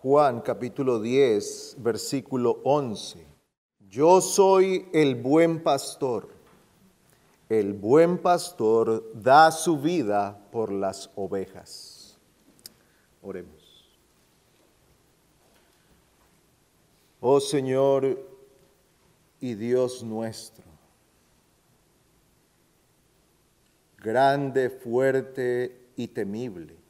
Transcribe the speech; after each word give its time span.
Juan 0.00 0.42
capítulo 0.42 1.00
10, 1.00 1.78
versículo 1.80 2.60
11. 2.62 3.26
Yo 3.88 4.20
soy 4.20 4.88
el 4.92 5.16
buen 5.16 5.60
pastor. 5.60 6.28
El 7.48 7.72
buen 7.72 8.18
pastor 8.18 9.10
da 9.12 9.50
su 9.50 9.80
vida 9.80 10.38
por 10.52 10.70
las 10.70 11.10
ovejas. 11.16 12.16
Oremos. 13.22 13.98
Oh 17.18 17.40
Señor 17.40 18.24
y 19.40 19.54
Dios 19.54 20.04
nuestro, 20.04 20.64
grande, 24.00 24.70
fuerte 24.70 25.90
y 25.96 26.06
temible. 26.06 26.87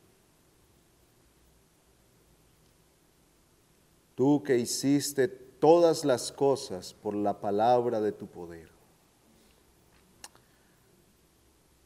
Tú 4.18 4.42
que 4.42 4.58
hiciste 4.58 5.28
todas 5.28 6.04
las 6.04 6.32
cosas 6.32 6.92
por 6.92 7.14
la 7.14 7.40
palabra 7.40 8.00
de 8.00 8.10
tu 8.10 8.27
poder. 8.27 8.68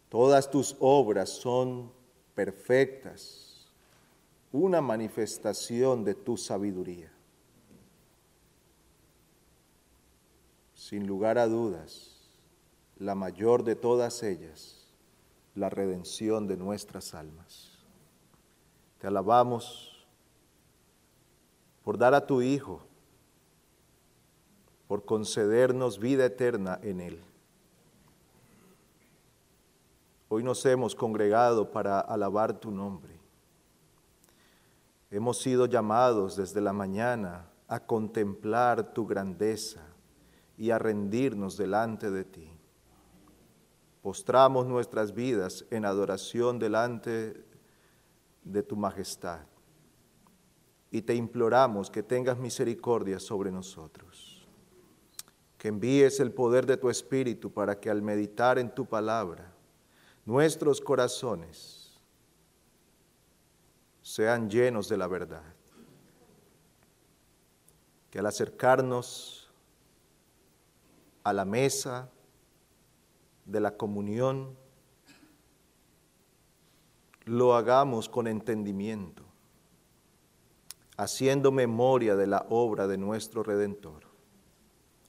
Todas 0.09 0.51
tus 0.51 0.75
obras 0.81 1.29
son 1.29 1.93
perfectas, 2.35 3.71
una 4.51 4.81
manifestación 4.81 6.05
de 6.05 6.15
tu 6.15 6.39
sabiduría. 6.39 7.13
Sin 10.75 11.07
lugar 11.07 11.37
a 11.37 11.47
dudas, 11.47 12.31
la 12.97 13.15
mayor 13.15 13.63
de 13.63 13.77
todas 13.77 14.23
ellas, 14.23 14.87
la 15.55 15.69
redención 15.69 16.49
de 16.49 16.57
nuestras 16.57 17.13
almas. 17.13 17.85
Te 19.01 19.07
alabamos 19.07 19.92
por 21.83 21.99
dar 21.99 22.15
a 22.15 22.27
tu 22.27 22.43
Hijo 22.43 22.83
por 24.93 25.07
concedernos 25.07 25.99
vida 25.99 26.27
eterna 26.27 26.79
en 26.83 27.01
Él. 27.01 27.19
Hoy 30.29 30.43
nos 30.43 30.67
hemos 30.67 30.95
congregado 30.95 31.71
para 31.71 31.99
alabar 31.99 32.53
tu 32.61 32.71
nombre. 32.71 33.19
Hemos 35.11 35.39
sido 35.41 35.65
llamados 35.65 36.37
desde 36.37 36.61
la 36.61 36.75
mañana 36.75 37.49
a 37.69 37.81
contemplar 37.81 38.93
tu 38.93 39.07
grandeza 39.07 39.81
y 40.59 40.71
a 40.71 40.79
rendirnos 40.79 41.57
delante 41.57 42.11
de 42.11 42.25
ti. 42.25 42.51
Postramos 44.03 44.67
nuestras 44.67 45.15
vidas 45.15 45.65
en 45.71 45.87
adoración 45.87 46.59
delante 46.59 47.47
de 48.45 48.63
tu 48.63 48.77
majestad 48.77 49.52
y 50.93 51.03
te 51.03 51.17
imploramos 51.17 51.91
que 51.91 52.05
tengas 52.05 52.39
misericordia 52.39 53.19
sobre 53.19 53.51
nosotros 53.51 54.43
que 55.63 55.69
envíes 55.69 56.19
el 56.19 56.33
poder 56.33 56.67
de 56.67 56.77
tu 56.77 56.91
Espíritu 56.91 57.53
para 57.53 57.79
que 57.79 57.89
al 57.89 58.03
meditar 58.03 58.59
en 58.59 58.75
tu 58.75 58.85
palabra, 58.85 59.55
nuestros 60.25 60.81
corazones 60.81 62.01
sean 64.03 64.51
llenos 64.51 64.89
de 64.89 64.97
la 64.97 65.07
verdad. 65.07 65.45
Que 68.11 68.19
al 68.19 68.27
acercarnos 68.27 69.53
a 71.23 71.33
la 71.33 71.45
mesa 71.45 72.11
de 73.45 73.61
la 73.61 73.77
comunión, 73.77 74.57
lo 77.25 77.55
hagamos 77.55 78.09
con 78.09 78.27
entendimiento, 78.27 79.23
haciendo 81.03 81.53
memoria 81.53 82.17
de 82.17 82.27
la 82.27 82.47
obra 82.49 82.87
de 82.87 82.99
nuestro 82.99 83.43
Redentor 83.43 84.13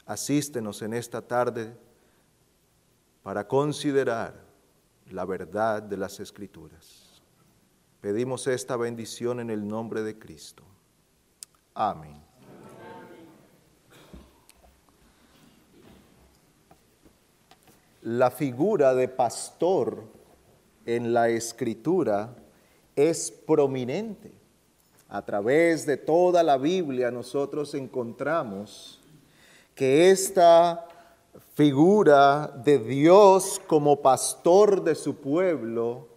asístenos 0.06 0.82
en 0.82 0.94
esta 0.94 1.22
tarde 1.22 1.76
para 3.22 3.48
considerar 3.48 4.44
la 5.10 5.26
verdad 5.26 5.82
de 5.82 5.98
las 5.98 6.20
Escrituras. 6.20 7.22
Pedimos 8.02 8.48
esta 8.48 8.76
bendición 8.76 9.40
en 9.40 9.50
el 9.50 9.66
nombre 9.66 10.04
de 10.04 10.20
Cristo. 10.20 10.64
Amén. 11.74 12.22
La 18.02 18.30
figura 18.30 18.94
de 18.94 19.08
pastor 19.08 20.04
en 20.86 21.14
la 21.14 21.30
escritura 21.30 22.36
es 22.98 23.32
prominente. 23.32 24.43
A 25.14 25.22
través 25.22 25.86
de 25.86 25.96
toda 25.96 26.42
la 26.42 26.58
Biblia 26.58 27.12
nosotros 27.12 27.76
encontramos 27.76 29.00
que 29.76 30.10
esta 30.10 30.88
figura 31.54 32.52
de 32.66 32.80
Dios 32.80 33.62
como 33.68 34.02
pastor 34.02 34.84
de 34.84 34.96
su 34.96 35.18
pueblo 35.18 36.08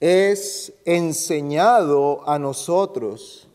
es 0.00 0.70
enseñado 0.84 2.28
a 2.28 2.38
nosotros. 2.38 3.48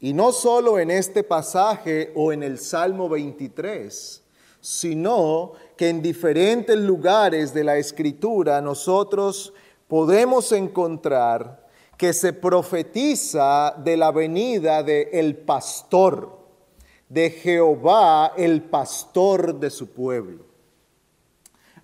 Y 0.00 0.12
no 0.12 0.32
solo 0.32 0.80
en 0.80 0.90
este 0.90 1.22
pasaje 1.22 2.12
o 2.16 2.32
en 2.32 2.42
el 2.42 2.58
Salmo 2.58 3.08
23, 3.08 4.24
sino 4.60 5.52
que 5.76 5.88
en 5.88 6.02
diferentes 6.02 6.76
lugares 6.76 7.54
de 7.54 7.62
la 7.62 7.76
Escritura 7.76 8.60
nosotros 8.60 9.52
podemos 9.86 10.50
encontrar 10.50 11.64
que 11.96 12.12
se 12.12 12.32
profetiza 12.32 13.74
de 13.78 13.96
la 13.96 14.10
venida 14.10 14.82
del 14.82 15.08
el 15.12 15.36
pastor 15.36 16.38
de 17.08 17.30
Jehová, 17.30 18.32
el 18.36 18.62
pastor 18.62 19.58
de 19.58 19.70
su 19.70 19.90
pueblo. 19.90 20.44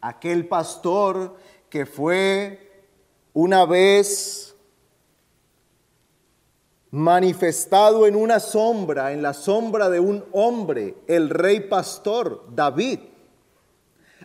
Aquel 0.01 0.49
pastor 0.49 1.37
que 1.69 1.87
fue 1.87 2.85
una 3.33 3.65
vez 3.65 4.55
manifestado 6.91 8.07
en 8.07 8.15
una 8.15 8.39
sombra, 8.39 9.13
en 9.13 9.23
la 9.23 9.33
sombra 9.33 9.89
de 9.89 9.99
un 9.99 10.25
hombre, 10.33 10.97
el 11.07 11.31
rey 11.31 11.61
pastor 11.61 12.45
David, 12.55 12.99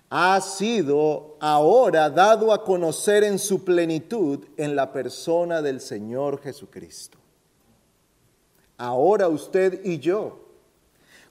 ha 0.10 0.40
sido 0.42 1.36
ahora 1.40 2.10
dado 2.10 2.54
a 2.54 2.64
conocer 2.64 3.24
en 3.24 3.40
su 3.40 3.64
plenitud 3.64 4.46
en 4.58 4.76
la 4.76 4.92
persona 4.92 5.62
del 5.62 5.82
Señor 5.82 6.42
Jesucristo. 6.42 7.18
Ahora 8.78 9.28
usted 9.28 9.84
y 9.84 10.00
yo 10.00 10.48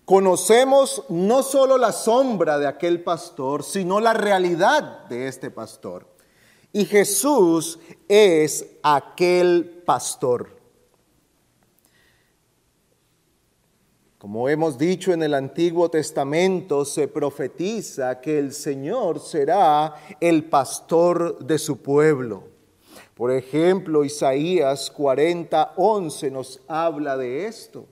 Conocemos 0.07 1.03
no 1.09 1.43
solo 1.43 1.77
la 1.79 1.91
sombra 1.91 2.61
de 2.61 2.69
aquel 2.69 3.03
pastor, 3.03 3.65
sino 3.65 3.99
la 3.99 4.15
realidad 4.15 5.05
de 5.07 5.27
este 5.27 5.51
pastor. 5.51 6.07
Y 6.73 6.85
Jesús 6.85 7.81
es 8.07 8.67
aquel 8.85 9.83
pastor. 9.85 10.56
Como 14.19 14.49
hemos 14.49 14.79
dicho 14.79 15.13
en 15.13 15.23
el 15.23 15.35
Antiguo 15.35 15.91
Testamento, 15.91 16.87
se 16.87 17.07
profetiza 17.07 18.19
que 18.19 18.39
el 18.39 18.55
Señor 18.55 19.21
será 19.21 19.95
el 20.19 20.45
pastor 20.45 21.39
de 21.45 21.59
su 21.59 21.83
pueblo. 21.83 22.45
Por 23.15 23.31
ejemplo, 23.31 24.05
Isaías 24.05 24.91
40, 24.91 25.75
11 25.77 26.31
nos 26.31 26.61
habla 26.67 27.19
de 27.19 27.47
esto. 27.47 27.85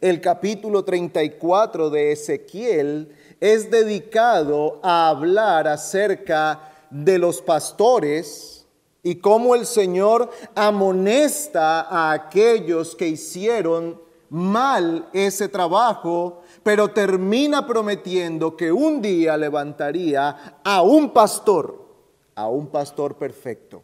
El 0.00 0.20
capítulo 0.20 0.84
34 0.84 1.90
de 1.90 2.10
Ezequiel 2.10 3.12
es 3.38 3.70
dedicado 3.70 4.80
a 4.82 5.08
hablar 5.08 5.68
acerca 5.68 6.72
de 6.90 7.18
los 7.20 7.40
pastores 7.40 8.66
y 9.04 9.14
cómo 9.20 9.54
el 9.54 9.64
Señor 9.64 10.28
amonesta 10.56 11.82
a 11.82 12.10
aquellos 12.10 12.96
que 12.96 13.06
hicieron 13.06 14.07
mal 14.30 15.08
ese 15.12 15.48
trabajo, 15.48 16.42
pero 16.62 16.88
termina 16.88 17.66
prometiendo 17.66 18.56
que 18.56 18.70
un 18.70 19.00
día 19.00 19.36
levantaría 19.36 20.60
a 20.64 20.82
un 20.82 21.12
pastor, 21.12 21.86
a 22.34 22.48
un 22.48 22.68
pastor 22.68 23.16
perfecto, 23.16 23.82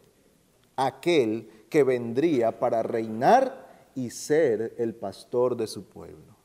aquel 0.75 1.65
que 1.69 1.83
vendría 1.83 2.59
para 2.59 2.83
reinar 2.83 3.91
y 3.95 4.09
ser 4.09 4.75
el 4.77 4.95
pastor 4.95 5.55
de 5.55 5.67
su 5.67 5.85
pueblo. 5.85 6.35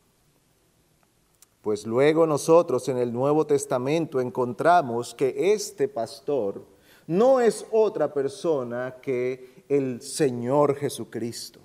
Pues 1.62 1.86
luego 1.86 2.26
nosotros 2.26 2.88
en 2.88 2.96
el 2.96 3.12
Nuevo 3.12 3.46
Testamento 3.46 4.20
encontramos 4.20 5.14
que 5.14 5.52
este 5.52 5.88
pastor 5.88 6.64
no 7.06 7.40
es 7.40 7.66
otra 7.70 8.14
persona 8.14 8.96
que 9.02 9.64
el 9.68 10.00
Señor 10.00 10.74
Jesucristo. 10.76 11.60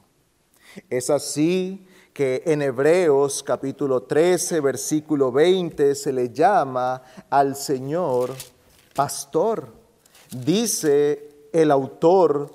Es 0.90 1.10
así 1.10 1.88
que 2.16 2.44
en 2.46 2.62
Hebreos 2.62 3.44
capítulo 3.44 4.04
13, 4.04 4.62
versículo 4.62 5.34
20 5.34 5.94
se 5.96 6.14
le 6.14 6.30
llama 6.30 7.04
al 7.30 7.58
Señor 7.58 8.32
pastor. 8.96 9.68
Dice 10.32 11.50
el 11.52 11.72
autor 11.72 12.54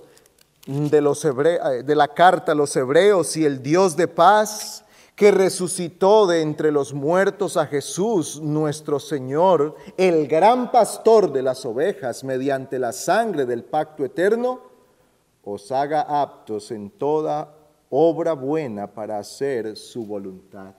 eh, 0.67 1.83
de 1.85 1.95
la 1.95 2.09
carta 2.09 2.53
a 2.53 2.55
los 2.55 2.75
hebreos 2.75 3.37
y 3.37 3.45
el 3.45 3.63
Dios 3.63 3.99
de 3.99 4.09
paz 4.09 4.83
que 5.15 5.31
resucitó 5.31 6.27
de 6.27 6.41
entre 6.41 6.73
los 6.73 6.95
muertos 6.95 7.59
a 7.59 7.67
Jesús 7.67 8.41
nuestro 8.41 8.99
Señor, 8.99 9.77
el 9.99 10.27
gran 10.27 10.73
pastor 10.73 11.31
de 11.35 11.43
las 11.43 11.67
ovejas, 11.67 12.25
mediante 12.25 12.79
la 12.79 12.95
sangre 12.95 13.45
del 13.45 13.65
pacto 13.65 14.07
eterno, 14.07 14.63
os 15.45 15.71
haga 15.71 16.01
aptos 16.01 16.71
en 16.71 16.89
toda 16.89 17.60
obra 17.91 18.33
buena 18.33 18.87
para 18.87 19.19
hacer 19.19 19.77
su 19.77 20.07
voluntad. 20.07 20.75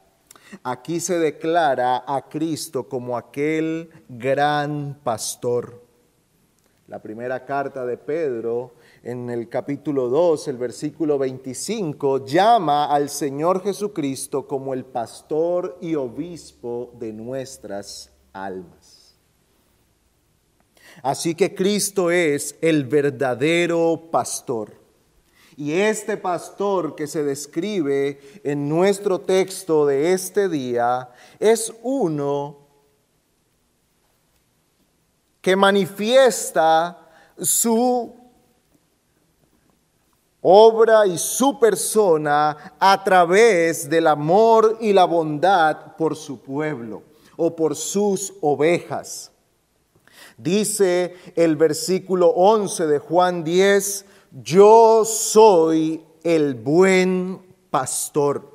Aquí 0.64 1.00
se 1.00 1.20
declara 1.20 2.04
a 2.08 2.28
Cristo 2.28 2.88
como 2.88 3.16
aquel 3.16 3.90
gran 4.10 4.98
pastor. 5.04 5.82
La 6.88 7.02
primera 7.02 7.46
carta 7.46 7.86
de 7.86 7.98
Pedro, 7.98 8.74
en 9.02 9.30
el 9.30 9.48
capítulo 9.48 10.10
2, 10.10 10.50
el 10.50 10.58
versículo 10.58 11.18
25, 11.18 12.26
llama 12.26 12.86
al 12.94 13.10
Señor 13.10 13.64
Jesucristo 13.64 14.46
como 14.46 14.74
el 14.74 14.84
pastor 14.84 15.78
y 15.80 15.96
obispo 15.96 16.92
de 17.00 17.14
nuestras 17.14 18.12
almas. 18.34 19.16
Así 21.02 21.34
que 21.34 21.56
Cristo 21.56 22.12
es 22.12 22.58
el 22.62 22.84
verdadero 22.84 24.10
pastor. 24.12 24.81
Y 25.62 25.74
este 25.74 26.18
pastor 26.18 26.96
que 26.96 27.06
se 27.06 27.24
describe 27.24 28.20
en 28.44 28.68
nuestro 28.68 29.22
texto 29.22 29.86
de 29.86 30.12
este 30.12 30.50
día 30.50 31.12
es 31.40 31.72
uno 31.84 32.58
que 35.40 35.56
manifiesta 35.56 37.08
su 37.38 38.12
obra 40.42 41.06
y 41.06 41.20
su 41.20 41.60
persona 41.60 42.74
a 42.80 43.04
través 43.04 43.88
del 43.88 44.08
amor 44.08 44.80
y 44.82 44.94
la 44.94 45.06
bondad 45.06 45.96
por 45.96 46.16
su 46.16 46.42
pueblo 46.42 47.04
o 47.38 47.56
por 47.56 47.76
sus 47.76 48.34
ovejas. 48.42 49.32
Dice 50.38 51.16
el 51.36 51.56
versículo 51.56 52.30
11 52.30 52.88
de 52.88 52.98
Juan 52.98 53.44
10, 53.44 54.06
yo 54.32 55.04
soy 55.06 56.06
el 56.24 56.56
buen 56.56 57.42
pastor. 57.70 58.50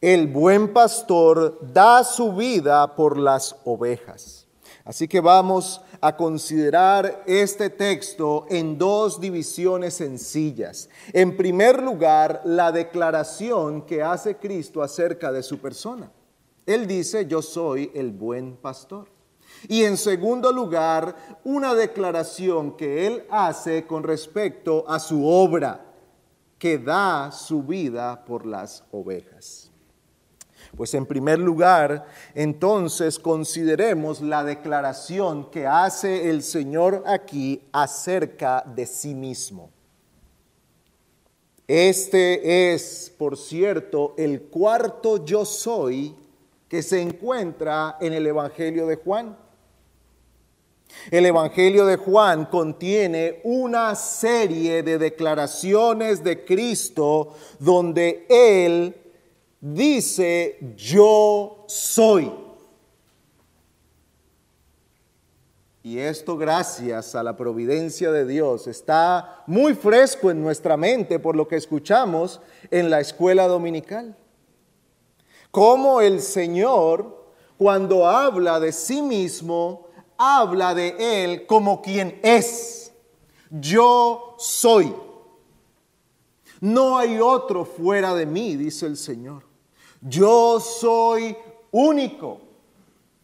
El 0.00 0.28
buen 0.28 0.72
pastor 0.72 1.58
da 1.72 2.04
su 2.04 2.32
vida 2.32 2.94
por 2.94 3.18
las 3.18 3.56
ovejas. 3.64 4.46
Así 4.84 5.06
que 5.06 5.20
vamos 5.20 5.82
a 6.00 6.16
considerar 6.16 7.24
este 7.26 7.68
texto 7.68 8.46
en 8.48 8.78
dos 8.78 9.20
divisiones 9.20 9.94
sencillas. 9.94 10.88
En 11.12 11.36
primer 11.36 11.82
lugar, 11.82 12.40
la 12.44 12.72
declaración 12.72 13.82
que 13.82 14.02
hace 14.02 14.36
Cristo 14.36 14.82
acerca 14.82 15.30
de 15.30 15.42
su 15.42 15.58
persona. 15.58 16.10
Él 16.64 16.86
dice, 16.86 17.26
yo 17.26 17.42
soy 17.42 17.90
el 17.94 18.12
buen 18.12 18.56
pastor. 18.56 19.17
Y 19.66 19.82
en 19.84 19.96
segundo 19.96 20.52
lugar, 20.52 21.16
una 21.44 21.74
declaración 21.74 22.76
que 22.76 23.06
él 23.06 23.24
hace 23.30 23.86
con 23.86 24.04
respecto 24.04 24.84
a 24.88 25.00
su 25.00 25.26
obra, 25.26 25.84
que 26.58 26.78
da 26.78 27.32
su 27.32 27.62
vida 27.62 28.24
por 28.24 28.46
las 28.46 28.84
ovejas. 28.92 29.70
Pues 30.76 30.92
en 30.94 31.06
primer 31.06 31.38
lugar, 31.38 32.06
entonces 32.34 33.18
consideremos 33.18 34.20
la 34.20 34.44
declaración 34.44 35.50
que 35.50 35.66
hace 35.66 36.28
el 36.28 36.42
Señor 36.42 37.02
aquí 37.06 37.62
acerca 37.72 38.62
de 38.66 38.86
sí 38.86 39.14
mismo. 39.14 39.70
Este 41.66 42.72
es, 42.72 43.12
por 43.18 43.36
cierto, 43.36 44.14
el 44.16 44.42
cuarto 44.42 45.24
yo 45.24 45.44
soy 45.44 46.14
que 46.68 46.82
se 46.82 47.00
encuentra 47.00 47.96
en 48.00 48.12
el 48.12 48.26
Evangelio 48.26 48.86
de 48.86 48.96
Juan. 48.96 49.36
El 51.10 51.26
Evangelio 51.26 51.86
de 51.86 51.96
Juan 51.96 52.46
contiene 52.46 53.40
una 53.44 53.94
serie 53.94 54.82
de 54.82 54.98
declaraciones 54.98 56.22
de 56.22 56.44
Cristo 56.44 57.34
donde 57.58 58.26
Él 58.28 58.94
dice, 59.60 60.58
yo 60.76 61.64
soy. 61.66 62.32
Y 65.82 65.98
esto 65.98 66.36
gracias 66.36 67.14
a 67.14 67.22
la 67.22 67.36
providencia 67.36 68.12
de 68.12 68.26
Dios 68.26 68.66
está 68.66 69.42
muy 69.46 69.74
fresco 69.74 70.30
en 70.30 70.42
nuestra 70.42 70.76
mente 70.76 71.18
por 71.18 71.34
lo 71.34 71.48
que 71.48 71.56
escuchamos 71.56 72.40
en 72.70 72.90
la 72.90 73.00
escuela 73.00 73.48
dominical. 73.48 74.14
Como 75.50 76.02
el 76.02 76.20
Señor, 76.20 77.32
cuando 77.56 78.06
habla 78.06 78.60
de 78.60 78.72
sí 78.72 79.00
mismo, 79.00 79.87
habla 80.18 80.74
de 80.74 81.24
Él 81.24 81.46
como 81.46 81.80
quien 81.80 82.20
es. 82.22 82.92
Yo 83.50 84.34
soy. 84.38 84.94
No 86.60 86.98
hay 86.98 87.20
otro 87.20 87.64
fuera 87.64 88.14
de 88.14 88.26
mí, 88.26 88.56
dice 88.56 88.86
el 88.86 88.96
Señor. 88.96 89.44
Yo 90.00 90.60
soy 90.60 91.36
único. 91.70 92.40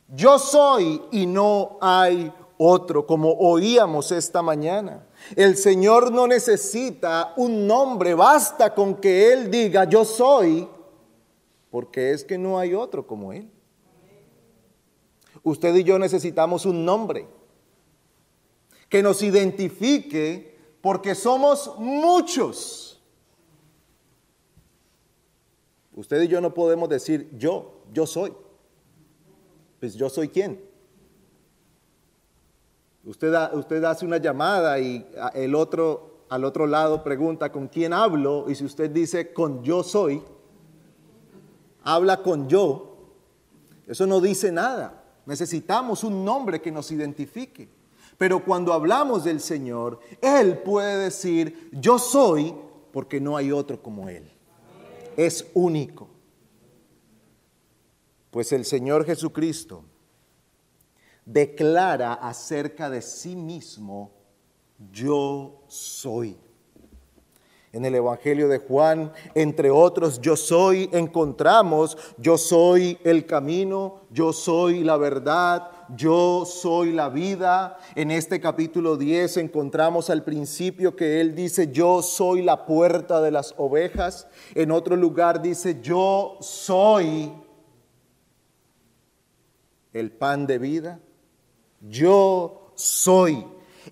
Yo 0.08 0.38
soy 0.38 1.02
y 1.10 1.26
no 1.26 1.76
hay 1.80 2.32
otro, 2.56 3.06
como 3.06 3.32
oíamos 3.32 4.12
esta 4.12 4.42
mañana. 4.42 5.06
El 5.34 5.56
Señor 5.56 6.12
no 6.12 6.26
necesita 6.26 7.32
un 7.36 7.66
nombre, 7.66 8.14
basta 8.14 8.74
con 8.74 8.96
que 8.96 9.32
Él 9.32 9.50
diga 9.50 9.84
yo 9.84 10.04
soy, 10.04 10.68
porque 11.70 12.12
es 12.12 12.24
que 12.24 12.38
no 12.38 12.58
hay 12.58 12.74
otro 12.74 13.06
como 13.06 13.32
Él. 13.32 13.50
Usted 15.44 15.74
y 15.76 15.84
yo 15.84 15.98
necesitamos 15.98 16.66
un 16.66 16.84
nombre 16.84 17.28
que 18.88 19.02
nos 19.02 19.22
identifique 19.22 20.58
porque 20.80 21.14
somos 21.14 21.74
muchos. 21.78 23.00
Usted 25.94 26.22
y 26.22 26.28
yo 26.28 26.40
no 26.40 26.52
podemos 26.52 26.88
decir 26.88 27.30
yo, 27.36 27.82
yo 27.92 28.06
soy. 28.06 28.32
Pues 29.78 29.94
yo 29.94 30.10
soy 30.10 30.28
quién. 30.28 30.60
Usted, 33.04 33.32
usted 33.52 33.84
hace 33.84 34.04
una 34.04 34.16
llamada 34.16 34.80
y 34.80 35.06
el 35.34 35.54
otro 35.54 36.14
al 36.34 36.44
otro 36.44 36.66
lado 36.66 37.04
pregunta 37.04 37.52
con 37.52 37.68
quién 37.68 37.92
hablo 37.92 38.46
y 38.48 38.54
si 38.54 38.64
usted 38.64 38.90
dice 38.90 39.32
con 39.32 39.62
yo 39.62 39.82
soy, 39.82 40.22
habla 41.84 42.22
con 42.22 42.48
yo, 42.48 42.96
eso 43.86 44.06
no 44.06 44.20
dice 44.20 44.50
nada. 44.50 45.03
Necesitamos 45.26 46.04
un 46.04 46.24
nombre 46.24 46.60
que 46.60 46.70
nos 46.70 46.90
identifique. 46.90 47.68
Pero 48.18 48.44
cuando 48.44 48.72
hablamos 48.72 49.24
del 49.24 49.40
Señor, 49.40 50.00
Él 50.20 50.58
puede 50.58 50.98
decir, 50.98 51.70
yo 51.72 51.98
soy 51.98 52.54
porque 52.92 53.20
no 53.20 53.36
hay 53.36 53.50
otro 53.50 53.82
como 53.82 54.08
Él. 54.08 54.30
Es 55.16 55.46
único. 55.54 56.08
Pues 58.30 58.52
el 58.52 58.64
Señor 58.64 59.04
Jesucristo 59.04 59.84
declara 61.24 62.14
acerca 62.14 62.90
de 62.90 63.02
sí 63.02 63.34
mismo, 63.34 64.12
yo 64.92 65.62
soy. 65.68 66.36
En 67.74 67.84
el 67.84 67.96
Evangelio 67.96 68.46
de 68.46 68.58
Juan, 68.58 69.12
entre 69.34 69.68
otros, 69.68 70.20
yo 70.20 70.36
soy, 70.36 70.88
encontramos, 70.92 71.98
yo 72.18 72.38
soy 72.38 72.98
el 73.02 73.26
camino, 73.26 74.02
yo 74.10 74.32
soy 74.32 74.84
la 74.84 74.96
verdad, 74.96 75.72
yo 75.96 76.44
soy 76.46 76.92
la 76.92 77.08
vida. 77.08 77.76
En 77.96 78.12
este 78.12 78.40
capítulo 78.40 78.96
10 78.96 79.38
encontramos 79.38 80.08
al 80.08 80.22
principio 80.22 80.94
que 80.94 81.20
él 81.20 81.34
dice, 81.34 81.72
yo 81.72 82.00
soy 82.00 82.42
la 82.42 82.64
puerta 82.64 83.20
de 83.20 83.32
las 83.32 83.54
ovejas. 83.56 84.28
En 84.54 84.70
otro 84.70 84.94
lugar 84.94 85.42
dice, 85.42 85.80
yo 85.82 86.36
soy 86.40 87.32
el 89.92 90.12
pan 90.12 90.46
de 90.46 90.58
vida. 90.58 91.00
Yo 91.80 92.70
soy 92.76 93.44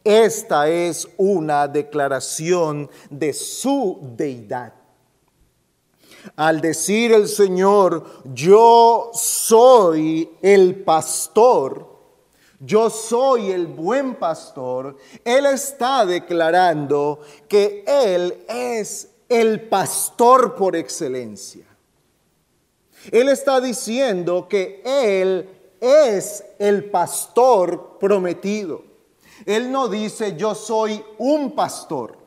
esta 0.04 0.68
es 0.68 1.08
una 1.16 1.68
declaración 1.68 2.90
de 3.10 3.32
su 3.32 3.98
deidad. 4.16 4.74
Al 6.36 6.60
decir 6.60 7.12
el 7.12 7.28
Señor, 7.28 8.04
yo 8.32 9.10
soy 9.12 10.30
el 10.40 10.76
pastor, 10.82 11.86
yo 12.60 12.90
soy 12.90 13.50
el 13.50 13.66
buen 13.66 14.14
pastor, 14.14 14.96
Él 15.24 15.46
está 15.46 16.06
declarando 16.06 17.20
que 17.48 17.84
Él 17.86 18.44
es 18.48 19.08
el 19.28 19.62
pastor 19.62 20.54
por 20.54 20.76
excelencia. 20.76 21.64
Él 23.10 23.28
está 23.28 23.60
diciendo 23.60 24.46
que 24.48 24.80
Él 24.84 25.48
es 25.80 26.44
el 26.60 26.84
pastor 26.84 27.98
prometido. 27.98 28.91
Él 29.46 29.70
no 29.70 29.88
dice 29.88 30.36
yo 30.36 30.54
soy 30.54 31.02
un 31.18 31.52
pastor, 31.52 32.18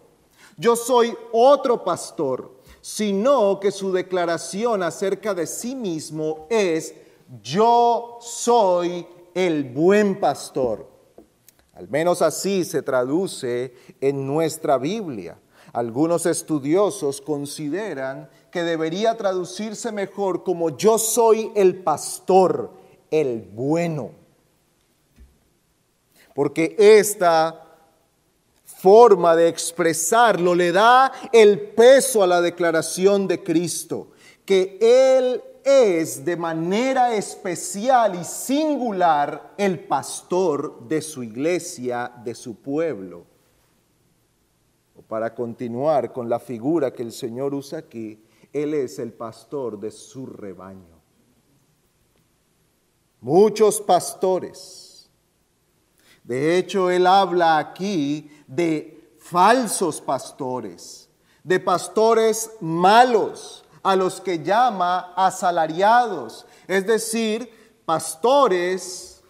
yo 0.57 0.75
soy 0.75 1.15
otro 1.31 1.83
pastor, 1.83 2.55
sino 2.81 3.59
que 3.59 3.71
su 3.71 3.91
declaración 3.91 4.83
acerca 4.83 5.33
de 5.33 5.47
sí 5.47 5.75
mismo 5.75 6.47
es 6.49 6.93
yo 7.41 8.17
soy 8.21 9.07
el 9.33 9.63
buen 9.65 10.19
pastor. 10.19 10.87
Al 11.73 11.89
menos 11.89 12.21
así 12.21 12.63
se 12.63 12.81
traduce 12.81 13.73
en 13.99 14.25
nuestra 14.25 14.77
Biblia. 14.77 15.37
Algunos 15.73 16.25
estudiosos 16.25 17.19
consideran 17.19 18.29
que 18.49 18.63
debería 18.63 19.17
traducirse 19.17 19.91
mejor 19.91 20.43
como 20.43 20.77
yo 20.77 20.97
soy 20.97 21.51
el 21.53 21.83
pastor, 21.83 22.71
el 23.11 23.41
bueno. 23.41 24.11
Porque 26.35 26.75
esta 26.77 27.65
forma 28.65 29.37
de 29.37 29.47
expresarlo 29.47 30.53
le 30.53 30.73
da 30.73 31.09
el 31.31 31.69
peso 31.69 32.21
a 32.21 32.27
la 32.27 32.41
declaración 32.41 33.25
de 33.25 33.41
Cristo, 33.41 34.09
que 34.43 34.77
Él 34.81 35.41
es 35.63 36.25
de 36.25 36.35
manera 36.35 37.15
especial 37.15 38.19
y 38.19 38.25
singular 38.25 39.53
el 39.57 39.79
pastor 39.87 40.85
de 40.89 41.01
su 41.01 41.23
iglesia, 41.23 42.11
de 42.25 42.35
su 42.35 42.57
pueblo. 42.61 43.25
Para 45.07 45.33
continuar 45.33 46.11
con 46.11 46.27
la 46.27 46.39
figura 46.39 46.91
que 46.91 47.03
el 47.03 47.13
Señor 47.13 47.53
usa 47.53 47.79
aquí, 47.79 48.21
Él 48.51 48.73
es 48.73 48.99
el 48.99 49.13
pastor 49.13 49.79
de 49.79 49.89
su 49.89 50.25
rebaño. 50.25 50.99
Muchos 53.21 53.79
pastores. 53.79 54.84
De 56.25 56.57
hecho, 56.57 56.91
Él 56.91 57.07
habla 57.07 57.57
aquí 57.57 58.29
de 58.47 59.15
falsos 59.19 60.01
pastores, 60.01 61.09
de 61.43 61.59
pastores 61.59 62.51
malos, 62.59 63.65
a 63.85 63.95
los 63.95 64.19
que 64.19 64.39
llama 64.39 65.13
asalariados, 65.15 66.47
es 66.67 66.87
decir, 66.87 67.47
pastores 67.85 69.21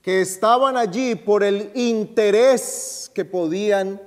que 0.00 0.22
estaban 0.22 0.78
allí 0.78 1.14
por 1.14 1.44
el 1.44 1.70
interés 1.74 3.10
que 3.14 3.26
podían 3.26 4.00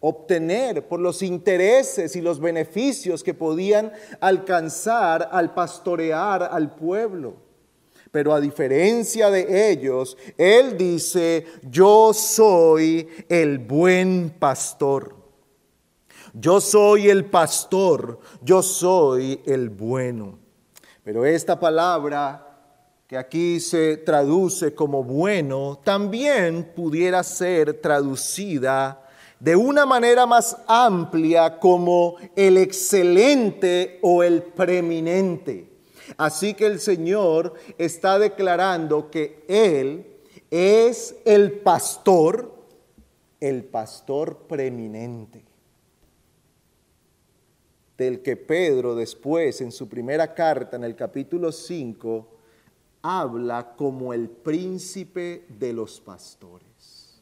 obtener, 0.00 0.88
por 0.88 1.00
los 1.00 1.20
intereses 1.20 2.16
y 2.16 2.22
los 2.22 2.40
beneficios 2.40 3.22
que 3.22 3.34
podían 3.34 3.92
alcanzar 4.20 5.28
al 5.30 5.52
pastorear 5.52 6.44
al 6.44 6.74
pueblo. 6.74 7.45
Pero 8.10 8.32
a 8.32 8.40
diferencia 8.40 9.30
de 9.30 9.70
ellos, 9.70 10.16
Él 10.36 10.76
dice, 10.76 11.46
yo 11.62 12.12
soy 12.12 13.08
el 13.28 13.58
buen 13.58 14.34
pastor. 14.38 15.16
Yo 16.32 16.60
soy 16.60 17.08
el 17.08 17.24
pastor, 17.24 18.18
yo 18.42 18.62
soy 18.62 19.40
el 19.46 19.70
bueno. 19.70 20.38
Pero 21.02 21.24
esta 21.24 21.58
palabra 21.58 22.46
que 23.06 23.16
aquí 23.16 23.60
se 23.60 23.98
traduce 23.98 24.74
como 24.74 25.04
bueno, 25.04 25.80
también 25.84 26.72
pudiera 26.74 27.22
ser 27.22 27.80
traducida 27.80 29.02
de 29.38 29.54
una 29.54 29.86
manera 29.86 30.26
más 30.26 30.56
amplia 30.66 31.58
como 31.58 32.16
el 32.34 32.56
excelente 32.56 33.98
o 34.02 34.22
el 34.22 34.42
preeminente. 34.42 35.75
Así 36.16 36.54
que 36.54 36.66
el 36.66 36.80
Señor 36.80 37.54
está 37.78 38.18
declarando 38.18 39.10
que 39.10 39.44
Él 39.48 40.06
es 40.50 41.16
el 41.24 41.52
pastor, 41.52 42.54
el 43.40 43.64
pastor 43.64 44.38
preeminente 44.48 45.44
del 47.96 48.22
que 48.22 48.36
Pedro 48.36 48.94
después 48.94 49.60
en 49.60 49.72
su 49.72 49.88
primera 49.88 50.34
carta, 50.34 50.76
en 50.76 50.84
el 50.84 50.94
capítulo 50.94 51.50
5, 51.50 52.28
habla 53.02 53.74
como 53.76 54.12
el 54.12 54.28
príncipe 54.28 55.46
de 55.48 55.72
los 55.72 56.00
pastores. 56.00 57.20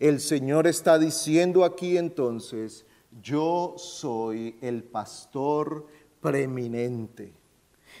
El 0.00 0.20
Señor 0.20 0.66
está 0.66 0.98
diciendo 0.98 1.64
aquí 1.64 1.98
entonces, 1.98 2.86
yo 3.22 3.74
soy 3.76 4.56
el 4.62 4.84
pastor 4.84 5.86
preeminente, 6.22 7.34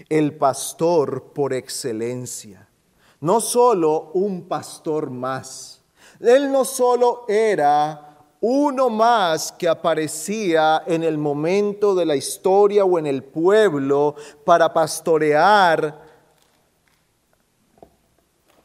el 0.08 0.36
pastor 0.38 1.32
por 1.34 1.52
excelencia, 1.52 2.66
no 3.20 3.40
solo 3.40 4.12
un 4.14 4.48
pastor 4.48 5.10
más. 5.10 5.82
Él 6.20 6.50
no 6.50 6.64
solo 6.64 7.26
era 7.28 8.08
uno 8.40 8.88
más 8.90 9.52
que 9.52 9.68
aparecía 9.68 10.82
en 10.86 11.04
el 11.04 11.18
momento 11.18 11.94
de 11.94 12.06
la 12.06 12.16
historia 12.16 12.84
o 12.84 12.98
en 12.98 13.06
el 13.06 13.22
pueblo 13.22 14.16
para 14.44 14.72
pastorear 14.72 16.00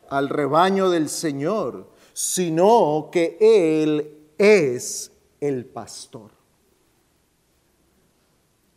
al 0.09 0.29
rebaño 0.29 0.89
del 0.89 1.09
Señor, 1.09 1.89
sino 2.13 3.09
que 3.11 3.37
Él 3.39 4.31
es 4.37 5.11
el 5.39 5.65
pastor. 5.65 6.36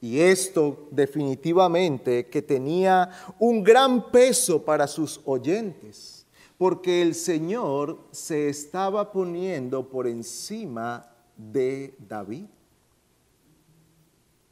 Y 0.00 0.20
esto 0.20 0.88
definitivamente 0.90 2.26
que 2.28 2.42
tenía 2.42 3.10
un 3.38 3.62
gran 3.62 4.10
peso 4.10 4.64
para 4.64 4.86
sus 4.86 5.20
oyentes 5.24 6.20
porque 6.60 7.00
el 7.00 7.14
Señor 7.14 7.98
se 8.10 8.50
estaba 8.50 9.12
poniendo 9.12 9.88
por 9.88 10.06
encima 10.06 11.10
de 11.34 11.96
David. 12.06 12.44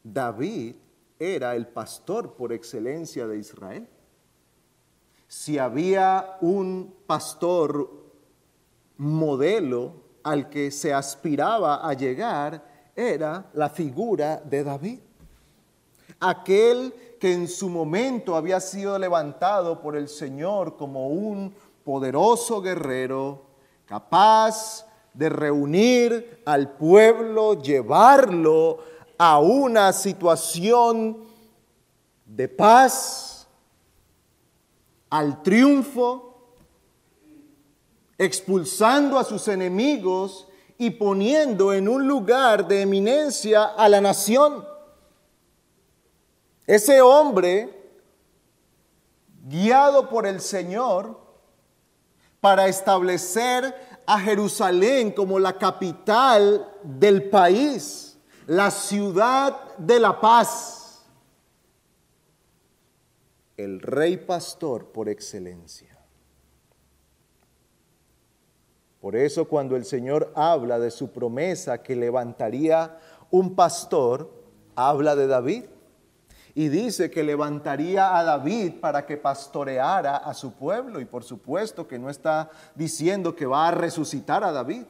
David 0.03 0.75
era 1.19 1.55
el 1.55 1.67
pastor 1.67 2.33
por 2.33 2.51
excelencia 2.51 3.27
de 3.27 3.37
Israel. 3.37 3.87
Si 5.27 5.59
había 5.59 6.39
un 6.41 6.95
pastor 7.05 7.87
modelo 8.97 9.93
al 10.23 10.49
que 10.49 10.71
se 10.71 10.91
aspiraba 10.91 11.87
a 11.87 11.93
llegar, 11.93 12.89
era 12.95 13.51
la 13.53 13.69
figura 13.69 14.37
de 14.37 14.63
David. 14.63 14.99
Aquel 16.19 16.93
que 17.19 17.33
en 17.33 17.47
su 17.47 17.69
momento 17.69 18.35
había 18.35 18.59
sido 18.59 18.97
levantado 18.97 19.81
por 19.81 19.95
el 19.95 20.07
Señor 20.07 20.77
como 20.77 21.07
un 21.09 21.53
poderoso 21.83 22.61
guerrero, 22.61 23.43
capaz 23.85 24.85
de 25.13 25.29
reunir 25.29 26.41
al 26.45 26.71
pueblo, 26.71 27.61
llevarlo 27.61 28.79
a 29.17 29.39
una 29.39 29.91
situación 29.91 31.17
de 32.25 32.47
paz, 32.47 33.47
al 35.09 35.41
triunfo, 35.41 36.29
expulsando 38.17 39.17
a 39.17 39.23
sus 39.23 39.47
enemigos 39.47 40.47
y 40.77 40.91
poniendo 40.91 41.73
en 41.73 41.89
un 41.89 42.07
lugar 42.07 42.67
de 42.67 42.81
eminencia 42.81 43.63
a 43.63 43.89
la 43.89 43.99
nación. 43.99 44.65
Ese 46.69 47.01
hombre, 47.01 47.67
guiado 49.47 50.07
por 50.07 50.27
el 50.27 50.39
Señor, 50.39 51.19
para 52.39 52.67
establecer 52.67 53.73
a 54.05 54.19
Jerusalén 54.19 55.11
como 55.11 55.39
la 55.39 55.57
capital 55.57 56.71
del 56.83 57.27
país, 57.27 58.19
la 58.45 58.69
ciudad 58.69 59.77
de 59.79 59.99
la 59.99 60.21
paz, 60.21 61.07
el 63.57 63.81
rey 63.81 64.17
pastor 64.17 64.91
por 64.91 65.09
excelencia. 65.09 65.97
Por 69.01 69.15
eso 69.15 69.45
cuando 69.45 69.75
el 69.75 69.85
Señor 69.85 70.31
habla 70.35 70.77
de 70.77 70.91
su 70.91 71.09
promesa 71.09 71.81
que 71.81 71.95
levantaría 71.95 72.99
un 73.31 73.55
pastor, 73.55 74.31
habla 74.75 75.15
de 75.15 75.25
David 75.25 75.63
y 76.59 76.67
dice 76.67 77.09
que 77.09 77.23
levantaría 77.23 78.17
a 78.17 78.23
David 78.25 78.81
para 78.81 79.05
que 79.05 79.15
pastoreara 79.15 80.17
a 80.17 80.33
su 80.33 80.51
pueblo. 80.51 80.99
Y 80.99 81.05
por 81.05 81.23
supuesto 81.23 81.87
que 81.87 81.97
no 81.97 82.09
está 82.09 82.49
diciendo 82.75 83.33
que 83.33 83.45
va 83.45 83.69
a 83.69 83.71
resucitar 83.71 84.43
a 84.43 84.51
David, 84.51 84.83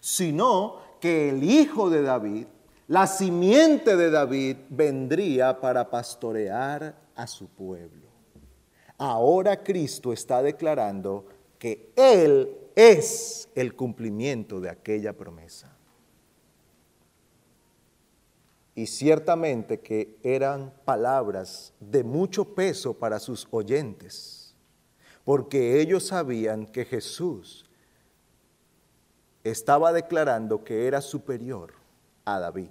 sino 0.00 0.76
que 1.00 1.30
el 1.30 1.42
hijo 1.42 1.88
de 1.88 2.02
David, 2.02 2.46
la 2.88 3.06
simiente 3.06 3.96
de 3.96 4.10
David, 4.10 4.56
vendría 4.68 5.58
para 5.62 5.88
pastorear 5.88 6.94
a 7.16 7.26
su 7.26 7.48
pueblo. 7.48 8.10
Ahora 8.98 9.62
Cristo 9.62 10.12
está 10.12 10.42
declarando 10.42 11.24
que 11.58 11.90
Él 11.96 12.54
es 12.76 13.48
el 13.54 13.74
cumplimiento 13.74 14.60
de 14.60 14.68
aquella 14.68 15.14
promesa. 15.14 15.73
Y 18.74 18.86
ciertamente 18.86 19.80
que 19.80 20.18
eran 20.22 20.72
palabras 20.84 21.72
de 21.78 22.02
mucho 22.02 22.54
peso 22.54 22.94
para 22.94 23.20
sus 23.20 23.46
oyentes, 23.50 24.54
porque 25.24 25.80
ellos 25.80 26.08
sabían 26.08 26.66
que 26.66 26.84
Jesús 26.84 27.64
estaba 29.44 29.92
declarando 29.92 30.64
que 30.64 30.86
era 30.86 31.00
superior 31.00 31.74
a 32.24 32.40
David. 32.40 32.70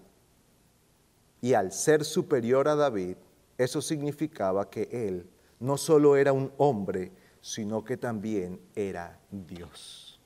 Y 1.39 1.53
al 1.53 1.71
ser 1.71 2.03
superior 2.03 2.67
a 2.67 2.75
David, 2.75 3.17
eso 3.57 3.81
significaba 3.81 4.69
que 4.69 4.89
él 4.91 5.29
no 5.59 5.77
solo 5.77 6.17
era 6.17 6.33
un 6.33 6.51
hombre, 6.57 7.11
sino 7.41 7.83
que 7.83 7.97
también 7.97 8.59
era 8.75 9.19
Dios. 9.31 10.19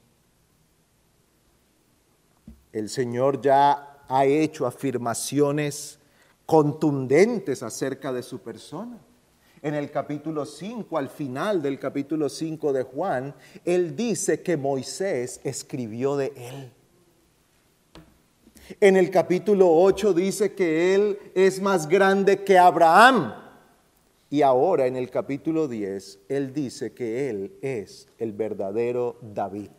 El 2.71 2.89
Señor 2.89 3.41
ya 3.41 3.96
ha 4.07 4.25
hecho 4.25 4.65
afirmaciones 4.65 5.99
contundentes 6.45 7.61
acerca 7.63 8.11
de 8.13 8.23
su 8.23 8.39
persona. 8.39 8.97
En 9.61 9.73
el 9.73 9.91
capítulo 9.91 10.45
5, 10.45 10.97
al 10.97 11.09
final 11.09 11.61
del 11.61 11.79
capítulo 11.79 12.29
5 12.29 12.73
de 12.73 12.83
Juan, 12.83 13.35
Él 13.65 13.95
dice 13.95 14.41
que 14.41 14.55
Moisés 14.55 15.41
escribió 15.43 16.15
de 16.15 16.31
Él. 16.35 16.71
En 18.79 18.97
el 18.97 19.09
capítulo 19.09 19.71
8 19.71 20.13
dice 20.13 20.53
que 20.53 20.93
Él 20.93 21.19
es 21.33 21.61
más 21.61 21.87
grande 21.87 22.43
que 22.43 22.57
Abraham. 22.57 23.33
Y 24.29 24.41
ahora 24.41 24.87
en 24.87 24.95
el 24.95 25.09
capítulo 25.09 25.67
10, 25.67 26.19
Él 26.27 26.53
dice 26.53 26.93
que 26.93 27.29
Él 27.29 27.57
es 27.61 28.07
el 28.17 28.33
verdadero 28.33 29.17
David, 29.21 29.69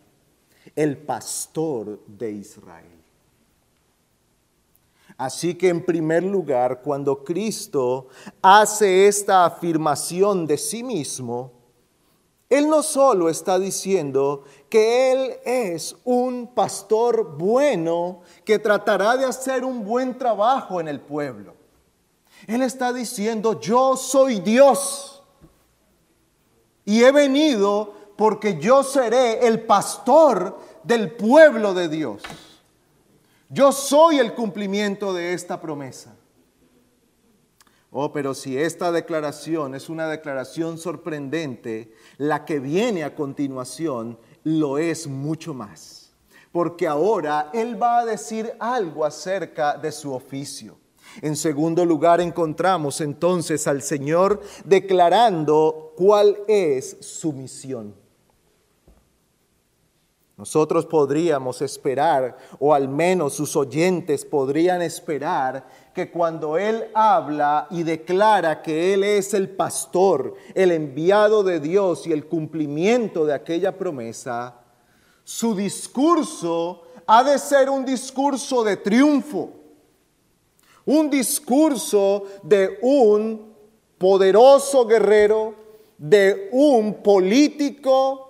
el 0.74 0.96
pastor 0.96 2.00
de 2.06 2.32
Israel. 2.32 2.97
Así 5.18 5.56
que 5.56 5.68
en 5.68 5.84
primer 5.84 6.22
lugar, 6.22 6.80
cuando 6.80 7.24
Cristo 7.24 8.06
hace 8.40 9.08
esta 9.08 9.44
afirmación 9.44 10.46
de 10.46 10.56
sí 10.56 10.84
mismo, 10.84 11.50
Él 12.48 12.68
no 12.68 12.84
solo 12.84 13.28
está 13.28 13.58
diciendo 13.58 14.44
que 14.70 15.10
Él 15.10 15.32
es 15.44 15.96
un 16.04 16.54
pastor 16.54 17.36
bueno 17.36 18.20
que 18.44 18.60
tratará 18.60 19.16
de 19.16 19.24
hacer 19.24 19.64
un 19.64 19.84
buen 19.84 20.16
trabajo 20.16 20.80
en 20.80 20.86
el 20.86 21.00
pueblo. 21.00 21.54
Él 22.46 22.62
está 22.62 22.92
diciendo, 22.92 23.58
yo 23.60 23.96
soy 23.96 24.38
Dios 24.38 25.24
y 26.84 27.02
he 27.02 27.10
venido 27.10 27.92
porque 28.14 28.60
yo 28.60 28.84
seré 28.84 29.48
el 29.48 29.66
pastor 29.66 30.56
del 30.84 31.10
pueblo 31.10 31.74
de 31.74 31.88
Dios. 31.88 32.22
Yo 33.50 33.72
soy 33.72 34.18
el 34.18 34.34
cumplimiento 34.34 35.14
de 35.14 35.32
esta 35.32 35.60
promesa. 35.60 36.14
Oh, 37.90 38.12
pero 38.12 38.34
si 38.34 38.58
esta 38.58 38.92
declaración 38.92 39.74
es 39.74 39.88
una 39.88 40.06
declaración 40.06 40.76
sorprendente, 40.76 41.94
la 42.18 42.44
que 42.44 42.60
viene 42.60 43.04
a 43.04 43.14
continuación 43.14 44.18
lo 44.44 44.76
es 44.76 45.06
mucho 45.06 45.54
más. 45.54 46.12
Porque 46.52 46.86
ahora 46.86 47.50
Él 47.54 47.82
va 47.82 48.00
a 48.00 48.04
decir 48.04 48.52
algo 48.58 49.06
acerca 49.06 49.78
de 49.78 49.92
su 49.92 50.12
oficio. 50.12 50.78
En 51.22 51.34
segundo 51.34 51.86
lugar, 51.86 52.20
encontramos 52.20 53.00
entonces 53.00 53.66
al 53.66 53.80
Señor 53.80 54.42
declarando 54.64 55.94
cuál 55.96 56.36
es 56.46 56.98
su 57.00 57.32
misión. 57.32 57.94
Nosotros 60.38 60.86
podríamos 60.86 61.60
esperar, 61.62 62.38
o 62.60 62.72
al 62.72 62.88
menos 62.88 63.34
sus 63.34 63.56
oyentes 63.56 64.24
podrían 64.24 64.80
esperar, 64.82 65.66
que 65.92 66.12
cuando 66.12 66.56
Él 66.56 66.84
habla 66.94 67.66
y 67.70 67.82
declara 67.82 68.62
que 68.62 68.94
Él 68.94 69.02
es 69.02 69.34
el 69.34 69.50
pastor, 69.50 70.34
el 70.54 70.70
enviado 70.70 71.42
de 71.42 71.58
Dios 71.58 72.06
y 72.06 72.12
el 72.12 72.26
cumplimiento 72.26 73.26
de 73.26 73.34
aquella 73.34 73.76
promesa, 73.76 74.60
su 75.24 75.56
discurso 75.56 76.82
ha 77.04 77.24
de 77.24 77.36
ser 77.40 77.68
un 77.68 77.84
discurso 77.84 78.62
de 78.62 78.76
triunfo, 78.76 79.50
un 80.84 81.10
discurso 81.10 82.26
de 82.44 82.78
un 82.80 83.54
poderoso 83.98 84.86
guerrero, 84.86 85.56
de 85.98 86.48
un 86.52 87.02
político 87.02 88.27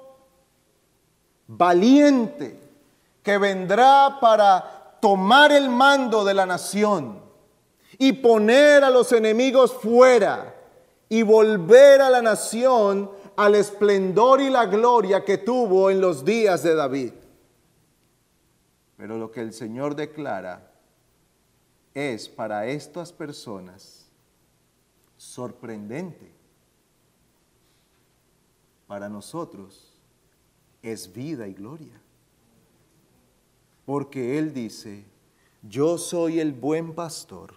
valiente 1.48 2.60
que 3.22 3.38
vendrá 3.38 4.18
para 4.20 4.98
tomar 5.00 5.50
el 5.50 5.68
mando 5.68 6.24
de 6.24 6.34
la 6.34 6.46
nación 6.46 7.20
y 7.98 8.12
poner 8.12 8.84
a 8.84 8.90
los 8.90 9.10
enemigos 9.12 9.72
fuera 9.72 10.54
y 11.08 11.22
volver 11.22 12.00
a 12.02 12.10
la 12.10 12.22
nación 12.22 13.10
al 13.36 13.54
esplendor 13.54 14.40
y 14.40 14.50
la 14.50 14.66
gloria 14.66 15.24
que 15.24 15.38
tuvo 15.38 15.90
en 15.90 16.00
los 16.00 16.24
días 16.24 16.62
de 16.62 16.74
David. 16.74 17.12
Pero 18.96 19.16
lo 19.16 19.30
que 19.30 19.40
el 19.40 19.52
Señor 19.52 19.94
declara 19.94 20.72
es 21.94 22.28
para 22.28 22.66
estas 22.66 23.12
personas 23.12 24.10
sorprendente. 25.16 26.32
Para 28.86 29.08
nosotros 29.08 29.87
es 30.82 31.12
vida 31.12 31.46
y 31.46 31.54
gloria. 31.54 32.00
Porque 33.84 34.38
Él 34.38 34.52
dice, 34.52 35.04
yo 35.62 35.98
soy 35.98 36.40
el 36.40 36.52
buen 36.52 36.94
pastor. 36.94 37.54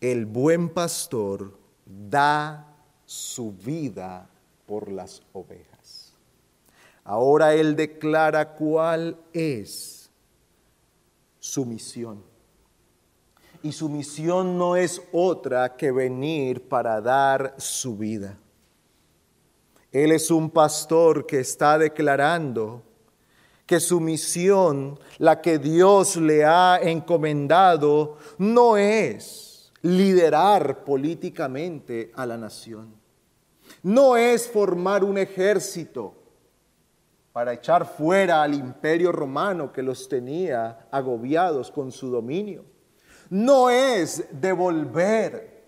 El 0.00 0.26
buen 0.26 0.68
pastor 0.68 1.52
da 1.86 2.74
su 3.04 3.52
vida 3.52 4.28
por 4.66 4.90
las 4.90 5.22
ovejas. 5.32 6.12
Ahora 7.04 7.54
Él 7.54 7.74
declara 7.74 8.54
cuál 8.54 9.16
es 9.32 10.10
su 11.38 11.64
misión. 11.64 12.22
Y 13.62 13.72
su 13.72 13.88
misión 13.88 14.56
no 14.56 14.76
es 14.76 15.02
otra 15.12 15.76
que 15.76 15.90
venir 15.90 16.68
para 16.68 17.00
dar 17.00 17.54
su 17.58 17.96
vida. 17.96 18.38
Él 19.92 20.12
es 20.12 20.30
un 20.30 20.50
pastor 20.50 21.26
que 21.26 21.40
está 21.40 21.78
declarando 21.78 22.82
que 23.64 23.80
su 23.80 24.00
misión, 24.00 24.98
la 25.18 25.40
que 25.40 25.58
Dios 25.58 26.16
le 26.16 26.44
ha 26.44 26.78
encomendado, 26.82 28.16
no 28.38 28.76
es 28.76 29.72
liderar 29.82 30.84
políticamente 30.84 32.12
a 32.14 32.26
la 32.26 32.36
nación. 32.36 32.94
No 33.82 34.16
es 34.16 34.48
formar 34.48 35.04
un 35.04 35.16
ejército 35.18 36.14
para 37.32 37.54
echar 37.54 37.86
fuera 37.86 38.42
al 38.42 38.54
imperio 38.54 39.12
romano 39.12 39.72
que 39.72 39.82
los 39.82 40.08
tenía 40.08 40.88
agobiados 40.90 41.70
con 41.70 41.92
su 41.92 42.10
dominio. 42.10 42.64
No 43.30 43.70
es 43.70 44.24
devolver 44.32 45.62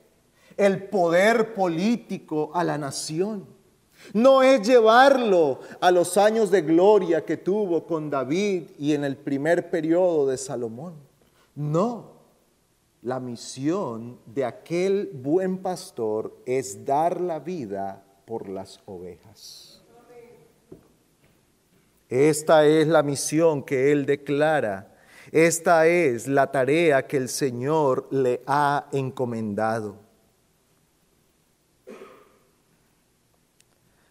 el 0.57 0.89
poder 0.89 1.55
político 1.55 2.51
a 2.55 2.65
la 2.65 2.77
nación 2.77 3.60
no 4.13 4.43
es 4.43 4.67
llevarlo 4.67 5.61
a 5.81 5.91
los 5.91 6.17
años 6.17 6.51
de 6.51 6.63
gloria 6.63 7.25
que 7.25 7.37
tuvo 7.37 7.87
con 7.87 8.11
David 8.11 8.65
y 8.79 8.95
en 8.95 9.05
el 9.05 9.17
primer 9.17 9.71
periodo 9.71 10.27
de 10.27 10.37
Salomón. 10.37 10.95
No, 11.55 12.13
la 13.03 13.21
misión 13.21 14.19
de 14.27 14.45
aquel 14.45 15.11
buen 15.15 15.59
pastor 15.59 16.37
es 16.45 16.85
dar 16.85 17.21
la 17.21 17.39
vida 17.39 18.05
por 18.25 18.49
las 18.49 18.81
ovejas. 18.87 19.83
Esta 22.09 22.67
es 22.67 22.89
la 22.89 23.03
misión 23.03 23.63
que 23.63 23.93
él 23.93 24.05
declara. 24.05 24.97
Esta 25.31 25.87
es 25.87 26.27
la 26.27 26.51
tarea 26.51 27.07
que 27.07 27.17
el 27.17 27.29
Señor 27.29 28.09
le 28.11 28.43
ha 28.47 28.89
encomendado. 28.91 30.10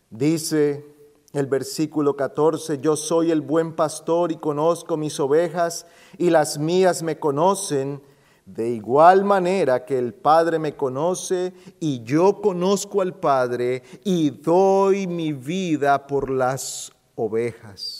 Dice 0.09 0.85
el 1.33 1.45
versículo 1.45 2.15
14, 2.15 2.79
yo 2.79 2.95
soy 2.95 3.29
el 3.29 3.41
buen 3.41 3.75
pastor 3.75 4.31
y 4.31 4.37
conozco 4.37 4.97
mis 4.97 5.19
ovejas 5.19 5.85
y 6.17 6.31
las 6.31 6.57
mías 6.57 7.03
me 7.03 7.19
conocen, 7.19 8.01
de 8.45 8.69
igual 8.69 9.23
manera 9.23 9.85
que 9.85 9.99
el 9.99 10.15
Padre 10.15 10.57
me 10.57 10.75
conoce 10.75 11.53
y 11.79 12.01
yo 12.03 12.41
conozco 12.41 13.01
al 13.01 13.13
Padre 13.13 13.83
y 14.03 14.31
doy 14.31 15.05
mi 15.05 15.33
vida 15.33 16.07
por 16.07 16.31
las 16.31 16.91
ovejas. 17.13 17.98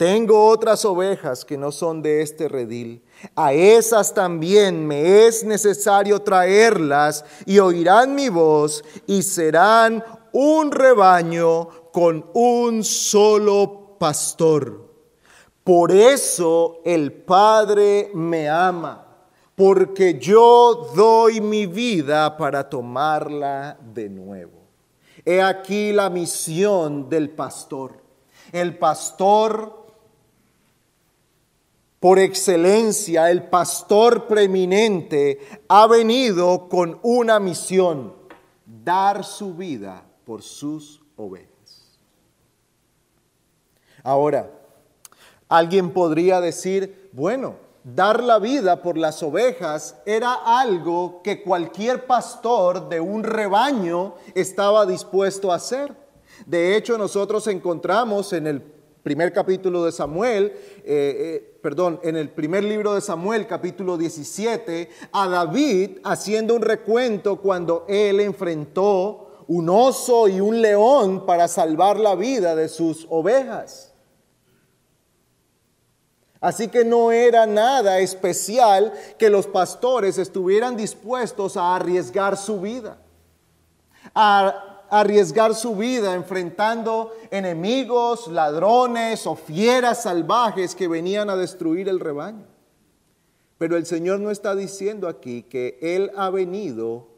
Tengo 0.00 0.46
otras 0.48 0.86
ovejas 0.86 1.44
que 1.44 1.58
no 1.58 1.70
son 1.70 2.00
de 2.00 2.22
este 2.22 2.48
redil. 2.48 3.04
A 3.36 3.52
esas 3.52 4.14
también 4.14 4.86
me 4.86 5.26
es 5.26 5.44
necesario 5.44 6.22
traerlas 6.22 7.22
y 7.44 7.58
oirán 7.58 8.14
mi 8.14 8.30
voz 8.30 8.82
y 9.06 9.22
serán 9.22 10.02
un 10.32 10.72
rebaño 10.72 11.68
con 11.92 12.24
un 12.32 12.82
solo 12.82 13.96
pastor. 13.98 14.88
Por 15.62 15.92
eso 15.92 16.80
el 16.86 17.12
Padre 17.12 18.10
me 18.14 18.48
ama, 18.48 19.06
porque 19.54 20.18
yo 20.18 20.92
doy 20.96 21.42
mi 21.42 21.66
vida 21.66 22.38
para 22.38 22.66
tomarla 22.66 23.76
de 23.92 24.08
nuevo. 24.08 24.62
He 25.26 25.42
aquí 25.42 25.92
la 25.92 26.08
misión 26.08 27.10
del 27.10 27.28
pastor. 27.28 28.00
El 28.50 28.78
pastor 28.78 29.79
por 32.00 32.18
excelencia, 32.18 33.30
el 33.30 33.44
pastor 33.44 34.26
preeminente, 34.26 35.38
ha 35.68 35.86
venido 35.86 36.68
con 36.70 36.98
una 37.02 37.38
misión, 37.38 38.14
dar 38.64 39.22
su 39.22 39.54
vida 39.54 40.02
por 40.24 40.42
sus 40.42 41.02
ovejas. 41.16 41.98
Ahora, 44.02 44.50
alguien 45.46 45.92
podría 45.92 46.40
decir, 46.40 47.10
bueno, 47.12 47.56
dar 47.84 48.22
la 48.22 48.38
vida 48.38 48.80
por 48.82 48.96
las 48.96 49.22
ovejas 49.22 49.96
era 50.06 50.32
algo 50.32 51.20
que 51.22 51.42
cualquier 51.42 52.06
pastor 52.06 52.88
de 52.88 53.00
un 53.00 53.24
rebaño 53.24 54.14
estaba 54.34 54.86
dispuesto 54.86 55.52
a 55.52 55.56
hacer. 55.56 55.94
De 56.46 56.76
hecho, 56.76 56.96
nosotros 56.96 57.46
encontramos 57.46 58.32
en 58.32 58.46
el 58.46 58.79
primer 59.02 59.32
capítulo 59.32 59.84
de 59.84 59.92
Samuel, 59.92 60.52
eh, 60.52 60.82
eh, 60.84 61.58
perdón, 61.62 62.00
en 62.02 62.16
el 62.16 62.30
primer 62.30 62.64
libro 62.64 62.94
de 62.94 63.00
Samuel, 63.00 63.46
capítulo 63.46 63.96
17, 63.96 64.90
a 65.12 65.28
David 65.28 65.98
haciendo 66.04 66.54
un 66.54 66.62
recuento 66.62 67.40
cuando 67.40 67.86
él 67.88 68.20
enfrentó 68.20 69.44
un 69.48 69.68
oso 69.68 70.28
y 70.28 70.40
un 70.40 70.60
león 70.62 71.26
para 71.26 71.48
salvar 71.48 71.98
la 71.98 72.14
vida 72.14 72.54
de 72.54 72.68
sus 72.68 73.06
ovejas. 73.10 73.92
Así 76.40 76.68
que 76.68 76.84
no 76.84 77.12
era 77.12 77.46
nada 77.46 77.98
especial 77.98 78.92
que 79.18 79.28
los 79.28 79.46
pastores 79.46 80.18
estuvieran 80.18 80.76
dispuestos 80.76 81.56
a 81.56 81.74
arriesgar 81.74 82.36
su 82.36 82.60
vida, 82.60 82.98
a 84.14 84.69
arriesgar 84.90 85.54
su 85.54 85.76
vida 85.76 86.14
enfrentando 86.14 87.12
enemigos, 87.30 88.26
ladrones 88.28 89.26
o 89.26 89.36
fieras 89.36 90.02
salvajes 90.02 90.74
que 90.74 90.88
venían 90.88 91.30
a 91.30 91.36
destruir 91.36 91.88
el 91.88 92.00
rebaño. 92.00 92.46
Pero 93.56 93.76
el 93.76 93.86
Señor 93.86 94.20
no 94.20 94.30
está 94.30 94.54
diciendo 94.54 95.08
aquí 95.08 95.42
que 95.42 95.78
Él 95.80 96.10
ha 96.16 96.30
venido 96.30 97.08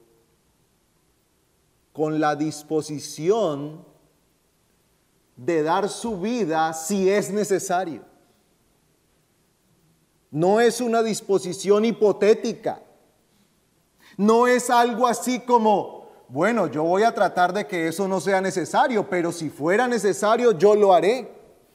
con 1.92 2.20
la 2.20 2.36
disposición 2.36 3.84
de 5.36 5.62
dar 5.62 5.88
su 5.88 6.20
vida 6.20 6.72
si 6.74 7.08
es 7.08 7.30
necesario. 7.30 8.02
No 10.30 10.60
es 10.60 10.80
una 10.80 11.02
disposición 11.02 11.84
hipotética. 11.84 12.82
No 14.16 14.46
es 14.46 14.70
algo 14.70 15.06
así 15.06 15.40
como, 15.40 16.01
bueno, 16.32 16.66
yo 16.66 16.82
voy 16.82 17.02
a 17.02 17.12
tratar 17.12 17.52
de 17.52 17.66
que 17.66 17.88
eso 17.88 18.08
no 18.08 18.18
sea 18.18 18.40
necesario, 18.40 19.06
pero 19.06 19.32
si 19.32 19.50
fuera 19.50 19.86
necesario 19.86 20.52
yo 20.52 20.74
lo 20.74 20.94
haré. 20.94 21.30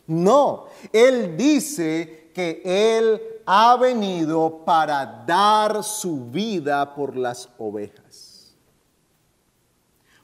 No, 0.08 0.66
Él 0.92 1.38
dice 1.38 2.32
que 2.34 2.64
Él 2.66 3.22
ha 3.46 3.78
venido 3.78 4.66
para 4.66 5.24
dar 5.28 5.84
su 5.84 6.32
vida 6.32 6.96
por 6.96 7.16
las 7.16 7.50
ovejas. 7.60 8.58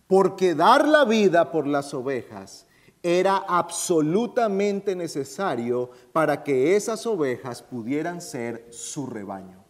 Porque 0.07 0.55
dar 0.55 0.87
la 0.87 1.05
vida 1.05 1.51
por 1.51 1.67
las 1.67 1.93
ovejas 1.93 2.65
era 3.03 3.37
absolutamente 3.37 4.95
necesario 4.95 5.91
para 6.11 6.43
que 6.43 6.75
esas 6.75 7.05
ovejas 7.05 7.61
pudieran 7.61 8.19
ser 8.19 8.65
su 8.71 9.05
rebaño. 9.05 9.63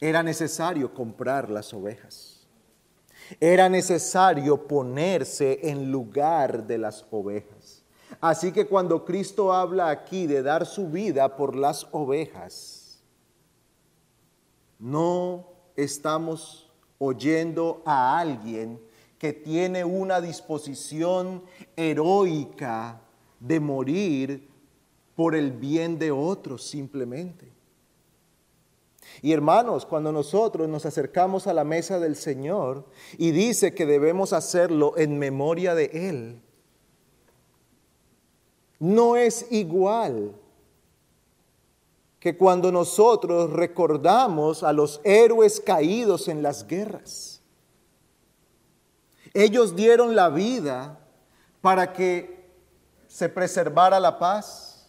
Era 0.00 0.24
necesario 0.24 0.92
comprar 0.92 1.48
las 1.48 1.72
ovejas. 1.72 2.37
Era 3.40 3.68
necesario 3.68 4.66
ponerse 4.66 5.60
en 5.62 5.90
lugar 5.90 6.66
de 6.66 6.78
las 6.78 7.04
ovejas. 7.10 7.84
Así 8.20 8.52
que 8.52 8.66
cuando 8.66 9.04
Cristo 9.04 9.52
habla 9.52 9.90
aquí 9.90 10.26
de 10.26 10.42
dar 10.42 10.66
su 10.66 10.88
vida 10.88 11.36
por 11.36 11.54
las 11.54 11.86
ovejas, 11.92 13.02
no 14.78 15.46
estamos 15.76 16.70
oyendo 16.98 17.82
a 17.84 18.18
alguien 18.18 18.80
que 19.18 19.32
tiene 19.32 19.84
una 19.84 20.20
disposición 20.20 21.42
heroica 21.76 23.00
de 23.40 23.60
morir 23.60 24.48
por 25.14 25.34
el 25.34 25.52
bien 25.52 25.98
de 25.98 26.10
otros 26.10 26.64
simplemente. 26.64 27.57
Y 29.22 29.32
hermanos, 29.32 29.86
cuando 29.86 30.12
nosotros 30.12 30.68
nos 30.68 30.86
acercamos 30.86 31.46
a 31.46 31.54
la 31.54 31.64
mesa 31.64 31.98
del 31.98 32.16
Señor 32.16 32.86
y 33.16 33.30
dice 33.30 33.74
que 33.74 33.86
debemos 33.86 34.32
hacerlo 34.32 34.94
en 34.96 35.18
memoria 35.18 35.74
de 35.74 35.90
Él, 35.92 36.42
no 38.78 39.16
es 39.16 39.46
igual 39.50 40.34
que 42.20 42.36
cuando 42.36 42.72
nosotros 42.72 43.50
recordamos 43.52 44.62
a 44.62 44.72
los 44.72 45.00
héroes 45.04 45.60
caídos 45.60 46.28
en 46.28 46.42
las 46.42 46.66
guerras. 46.66 47.42
Ellos 49.34 49.76
dieron 49.76 50.16
la 50.16 50.28
vida 50.28 50.98
para 51.60 51.92
que 51.92 52.50
se 53.06 53.28
preservara 53.28 54.00
la 54.00 54.18
paz, 54.18 54.88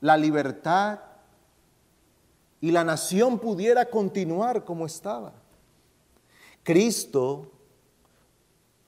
la 0.00 0.16
libertad, 0.16 1.00
y 2.60 2.70
la 2.70 2.84
nación 2.84 3.38
pudiera 3.38 3.88
continuar 3.88 4.64
como 4.64 4.86
estaba. 4.86 5.32
Cristo 6.62 7.50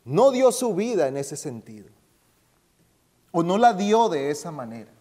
no 0.04 0.30
dio 0.30 0.50
su 0.52 0.74
vida 0.74 1.08
en 1.08 1.16
ese 1.16 1.36
sentido, 1.36 1.88
o 3.30 3.42
no 3.42 3.58
la 3.58 3.74
dio 3.74 4.08
de 4.08 4.30
esa 4.30 4.50
manera. 4.50 4.92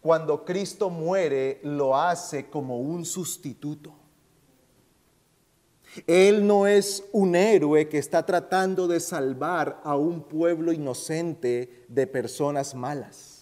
Cuando 0.00 0.44
Cristo 0.44 0.90
muere, 0.90 1.60
lo 1.62 1.96
hace 1.96 2.50
como 2.50 2.78
un 2.78 3.06
sustituto. 3.06 3.94
Él 6.06 6.46
no 6.46 6.66
es 6.66 7.04
un 7.12 7.34
héroe 7.34 7.88
que 7.88 7.98
está 7.98 8.26
tratando 8.26 8.86
de 8.86 9.00
salvar 9.00 9.80
a 9.84 9.96
un 9.96 10.22
pueblo 10.22 10.72
inocente 10.72 11.86
de 11.88 12.06
personas 12.06 12.74
malas. 12.74 13.33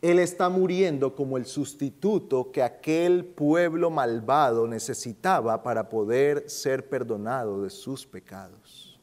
Él 0.00 0.18
está 0.18 0.48
muriendo 0.48 1.14
como 1.14 1.36
el 1.36 1.44
sustituto 1.44 2.50
que 2.50 2.62
aquel 2.62 3.24
pueblo 3.24 3.90
malvado 3.90 4.66
necesitaba 4.66 5.62
para 5.62 5.88
poder 5.88 6.48
ser 6.48 6.88
perdonado 6.88 7.62
de 7.62 7.70
sus 7.70 8.06
pecados. 8.06 8.98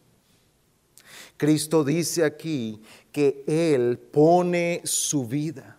Cristo 1.37 1.83
dice 1.83 2.25
aquí 2.25 2.81
que 3.11 3.43
Él 3.47 3.97
pone 3.97 4.81
su 4.83 5.25
vida, 5.25 5.77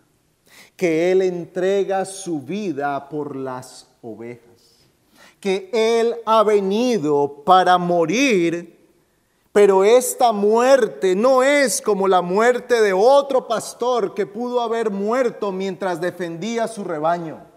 que 0.75 1.11
Él 1.11 1.21
entrega 1.21 2.05
su 2.05 2.41
vida 2.41 3.09
por 3.09 3.35
las 3.35 3.87
ovejas, 4.01 4.87
que 5.39 5.69
Él 5.71 6.15
ha 6.25 6.43
venido 6.43 7.43
para 7.45 7.77
morir 7.77 8.80
pero 9.51 9.83
esta 9.83 10.31
muerte 10.31 11.15
no 11.15 11.43
es 11.43 11.81
como 11.81 12.07
la 12.07 12.21
muerte 12.21 12.81
de 12.81 12.93
otro 12.93 13.47
pastor 13.47 14.13
que 14.13 14.25
pudo 14.25 14.61
haber 14.61 14.91
muerto 14.91 15.51
mientras 15.51 15.99
defendía 15.99 16.67
su 16.67 16.83
rebaño. 16.83 17.51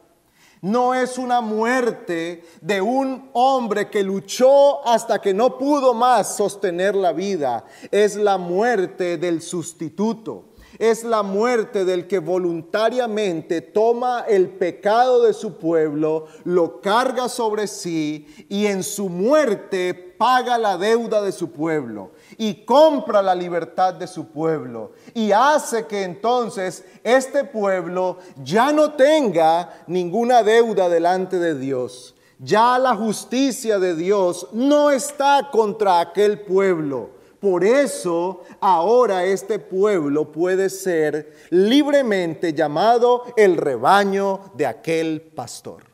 No 0.61 0.95
es 0.95 1.19
una 1.19 1.43
muerte 1.43 2.43
de 2.63 2.81
un 2.81 3.29
hombre 3.35 3.91
que 3.91 4.03
luchó 4.03 4.85
hasta 4.89 5.21
que 5.21 5.35
no 5.35 5.59
pudo 5.59 5.93
más 5.93 6.37
sostener 6.37 6.95
la 6.97 7.13
vida. 7.13 7.67
Es 7.91 8.17
la 8.17 8.39
muerte 8.39 9.19
del 9.19 9.43
sustituto 9.43 10.54
es 10.79 11.05
la 11.05 11.23
muerte 11.23 11.85
del 11.85 12.07
que 12.07 12.19
voluntariamente 12.19 13.61
toma 13.61 14.25
el 14.29 14.49
pecado 14.49 15.23
de 15.23 15.33
su 15.33 15.59
pueblo, 15.59 16.27
lo 16.45 16.81
carga 16.81 17.29
sobre 17.29 17.67
sí 17.67 18.27
y 18.49 18.67
en 18.67 18.83
su 18.83 19.09
muerte 19.09 19.95
paga 20.19 20.59
la 20.59 20.79
deuda 20.79 21.23
de 21.23 21.33
su 21.33 21.51
pueblo 21.51 22.13
y 22.39 22.65
compra 22.65 23.23
la 23.23 23.35
libertad 23.35 23.95
de 23.95 24.07
su 24.07 24.29
pueblo 24.29 24.93
y 25.13 25.33
hace 25.33 25.87
que 25.87 26.03
entonces 26.03 26.85
este 27.03 27.45
pueblo 27.45 28.19
ya 28.43 28.73
no 28.73 28.93
tenga 28.93 29.85
ninguna 29.87 30.43
deuda 30.43 30.89
delante 30.89 31.39
de 31.39 31.59
Dios. 31.59 32.15
Ya 32.39 32.79
la 32.79 32.95
justicia 32.97 33.79
de 33.79 33.95
Dios 33.95 34.49
no 34.53 34.91
está 34.91 35.51
contra 35.51 36.01
aquel 36.01 36.41
pueblo 36.41 37.11
por 37.45 37.63
eso 37.63 38.43
ahora 38.59 39.27
este 39.27 39.59
pueblo 39.59 40.33
puede 40.33 40.71
ser 40.71 41.37
libremente 41.51 42.55
llamado 42.55 43.23
el 43.37 43.59
rebaño 43.59 44.51
de 44.55 44.65
aquel 44.65 45.21
pastor. 45.21 45.85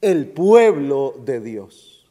El 0.00 0.28
pueblo 0.28 1.16
de 1.24 1.40
Dios. 1.40 2.08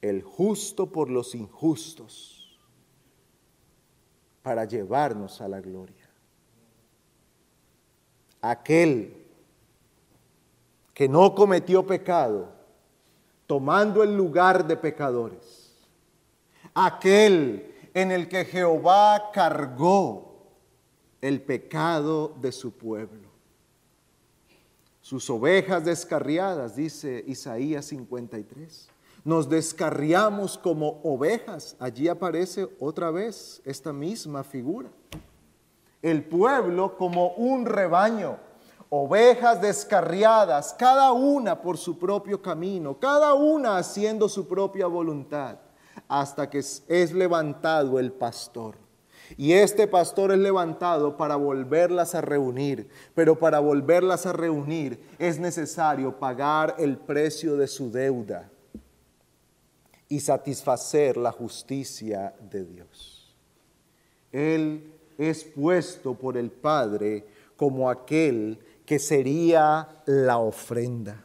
El 0.00 0.22
justo 0.22 0.92
por 0.92 1.10
los 1.10 1.34
injustos 1.34 2.56
para 4.44 4.64
llevarnos 4.64 5.40
a 5.40 5.48
la 5.48 5.60
gloria. 5.60 6.08
Aquel 8.42 9.26
que 10.94 11.08
no 11.08 11.34
cometió 11.34 11.84
pecado, 11.84 12.52
tomando 13.48 14.04
el 14.04 14.16
lugar 14.16 14.64
de 14.68 14.76
pecadores 14.76 15.61
aquel 16.74 17.72
en 17.94 18.10
el 18.10 18.28
que 18.28 18.44
Jehová 18.44 19.30
cargó 19.32 20.32
el 21.20 21.42
pecado 21.42 22.34
de 22.40 22.52
su 22.52 22.72
pueblo. 22.72 23.28
Sus 25.00 25.28
ovejas 25.30 25.84
descarriadas, 25.84 26.76
dice 26.76 27.24
Isaías 27.26 27.86
53. 27.86 28.88
Nos 29.24 29.48
descarriamos 29.48 30.58
como 30.58 31.00
ovejas. 31.02 31.76
Allí 31.78 32.08
aparece 32.08 32.68
otra 32.80 33.10
vez 33.10 33.60
esta 33.64 33.92
misma 33.92 34.42
figura. 34.42 34.88
El 36.00 36.24
pueblo 36.24 36.96
como 36.96 37.32
un 37.34 37.66
rebaño, 37.66 38.38
ovejas 38.88 39.60
descarriadas, 39.60 40.74
cada 40.76 41.12
una 41.12 41.60
por 41.60 41.78
su 41.78 41.98
propio 41.98 42.42
camino, 42.42 42.98
cada 42.98 43.34
una 43.34 43.76
haciendo 43.76 44.28
su 44.28 44.48
propia 44.48 44.86
voluntad 44.86 45.58
hasta 46.08 46.50
que 46.50 46.58
es 46.58 47.12
levantado 47.12 47.98
el 47.98 48.12
pastor. 48.12 48.76
Y 49.36 49.52
este 49.52 49.86
pastor 49.86 50.32
es 50.32 50.38
levantado 50.38 51.16
para 51.16 51.36
volverlas 51.36 52.14
a 52.14 52.20
reunir, 52.20 52.88
pero 53.14 53.38
para 53.38 53.60
volverlas 53.60 54.26
a 54.26 54.32
reunir 54.32 55.00
es 55.18 55.38
necesario 55.38 56.18
pagar 56.18 56.76
el 56.78 56.98
precio 56.98 57.56
de 57.56 57.66
su 57.66 57.90
deuda 57.90 58.50
y 60.08 60.20
satisfacer 60.20 61.16
la 61.16 61.32
justicia 61.32 62.34
de 62.50 62.64
Dios. 62.64 63.34
Él 64.30 64.92
es 65.16 65.44
puesto 65.44 66.14
por 66.14 66.36
el 66.36 66.50
Padre 66.50 67.24
como 67.56 67.88
aquel 67.88 68.58
que 68.84 68.98
sería 68.98 70.02
la 70.06 70.38
ofrenda. 70.38 71.24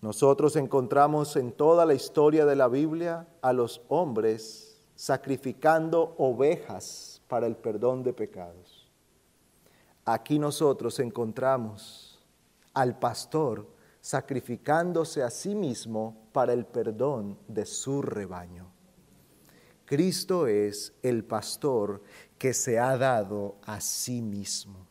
Nosotros 0.00 0.54
encontramos 0.56 1.34
en 1.36 1.52
toda 1.52 1.84
la 1.84 1.94
historia 1.94 2.46
de 2.46 2.54
la 2.54 2.68
Biblia 2.68 3.26
a 3.42 3.52
los 3.52 3.82
hombres 3.88 4.80
sacrificando 4.94 6.14
ovejas 6.18 7.20
para 7.28 7.46
el 7.46 7.56
perdón 7.56 8.02
de 8.02 8.12
pecados. 8.12 8.90
Aquí 10.04 10.38
nosotros 10.38 10.98
encontramos 11.00 12.18
al 12.74 12.98
pastor 12.98 13.66
sacrificándose 14.00 15.22
a 15.22 15.30
sí 15.30 15.54
mismo 15.54 16.16
para 16.32 16.52
el 16.52 16.64
perdón 16.64 17.38
de 17.46 17.66
su 17.66 18.00
rebaño. 18.00 18.72
Cristo 19.84 20.46
es 20.46 20.94
el 21.02 21.24
pastor 21.24 22.02
que 22.38 22.54
se 22.54 22.78
ha 22.78 22.96
dado 22.96 23.56
a 23.62 23.80
sí 23.80 24.22
mismo. 24.22 24.87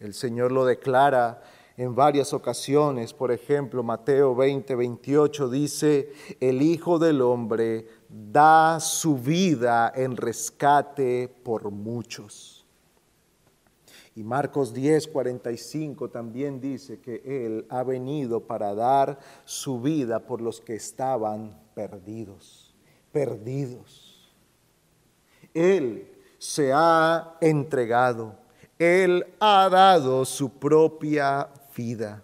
El 0.00 0.14
Señor 0.14 0.52
lo 0.52 0.64
declara 0.64 1.42
en 1.76 1.94
varias 1.94 2.32
ocasiones. 2.32 3.14
Por 3.14 3.32
ejemplo, 3.32 3.82
Mateo 3.82 4.34
20, 4.34 4.74
28 4.74 5.48
dice, 5.48 6.12
el 6.40 6.62
Hijo 6.62 6.98
del 6.98 7.22
Hombre 7.22 7.86
da 8.08 8.80
su 8.80 9.16
vida 9.16 9.92
en 9.94 10.16
rescate 10.16 11.28
por 11.28 11.70
muchos. 11.70 12.66
Y 14.14 14.24
Marcos 14.24 14.74
10, 14.74 15.06
45 15.06 16.10
también 16.10 16.60
dice 16.60 17.00
que 17.00 17.22
Él 17.24 17.66
ha 17.70 17.84
venido 17.84 18.40
para 18.40 18.74
dar 18.74 19.20
su 19.44 19.80
vida 19.80 20.26
por 20.26 20.40
los 20.40 20.60
que 20.60 20.74
estaban 20.74 21.56
perdidos, 21.74 22.74
perdidos. 23.12 24.34
Él 25.54 26.10
se 26.38 26.72
ha 26.74 27.36
entregado 27.40 28.47
él 28.78 29.26
ha 29.40 29.68
dado 29.68 30.24
su 30.24 30.50
propia 30.50 31.48
vida. 31.76 32.22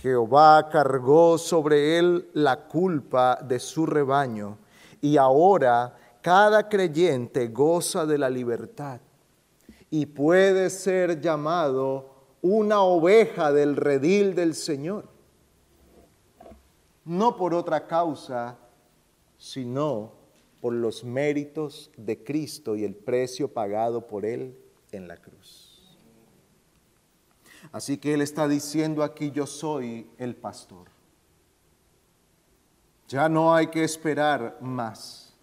Jehová 0.00 0.68
cargó 0.70 1.36
sobre 1.38 1.98
él 1.98 2.30
la 2.34 2.68
culpa 2.68 3.40
de 3.42 3.58
su 3.58 3.84
rebaño 3.84 4.58
y 5.00 5.16
ahora 5.16 5.96
cada 6.22 6.68
creyente 6.68 7.48
goza 7.48 8.06
de 8.06 8.18
la 8.18 8.30
libertad 8.30 9.00
y 9.90 10.06
puede 10.06 10.70
ser 10.70 11.20
llamado 11.20 12.14
una 12.40 12.82
oveja 12.82 13.52
del 13.52 13.74
redil 13.74 14.36
del 14.36 14.54
Señor. 14.54 15.08
No 17.04 17.36
por 17.36 17.54
otra 17.54 17.88
causa, 17.88 18.56
sino 19.38 20.12
por 20.60 20.72
los 20.72 21.02
méritos 21.02 21.90
de 21.96 22.22
Cristo 22.22 22.76
y 22.76 22.84
el 22.84 22.94
precio 22.94 23.48
pagado 23.48 24.06
por 24.06 24.24
él 24.24 24.56
en 24.92 25.08
la 25.08 25.16
cruz. 25.16 25.98
Así 27.72 27.98
que 27.98 28.14
Él 28.14 28.22
está 28.22 28.48
diciendo 28.48 29.02
aquí, 29.02 29.30
yo 29.30 29.46
soy 29.46 30.10
el 30.18 30.36
pastor. 30.36 30.88
Ya 33.08 33.28
no 33.28 33.54
hay 33.54 33.68
que 33.68 33.84
esperar 33.84 34.58
más. 34.60 35.34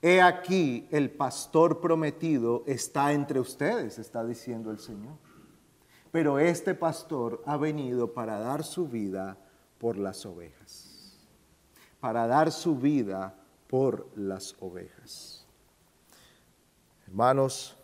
He 0.00 0.20
aquí, 0.20 0.86
el 0.90 1.10
pastor 1.10 1.80
prometido 1.80 2.62
está 2.66 3.12
entre 3.12 3.40
ustedes, 3.40 3.98
está 3.98 4.24
diciendo 4.24 4.70
el 4.70 4.78
Señor. 4.78 5.16
Pero 6.10 6.38
este 6.38 6.74
pastor 6.74 7.42
ha 7.46 7.56
venido 7.56 8.12
para 8.12 8.38
dar 8.38 8.64
su 8.64 8.86
vida 8.86 9.36
por 9.78 9.96
las 9.96 10.24
ovejas. 10.26 11.18
Para 12.00 12.26
dar 12.26 12.52
su 12.52 12.76
vida 12.76 13.34
por 13.66 14.06
las 14.14 14.56
ovejas. 14.60 15.46
Hermanos, 17.06 17.76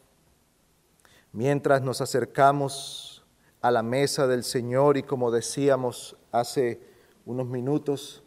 mientras 1.33 1.83
nos 1.83 2.01
acercamos 2.01 3.25
a 3.61 3.71
la 3.71 3.83
mesa 3.83 4.27
del 4.27 4.43
Señor 4.45 4.97
y 4.97 5.03
como 5.03 5.31
decíamos 5.31 6.17
hace 6.33 6.81
unos 7.27 7.47
minutos, 7.47 8.23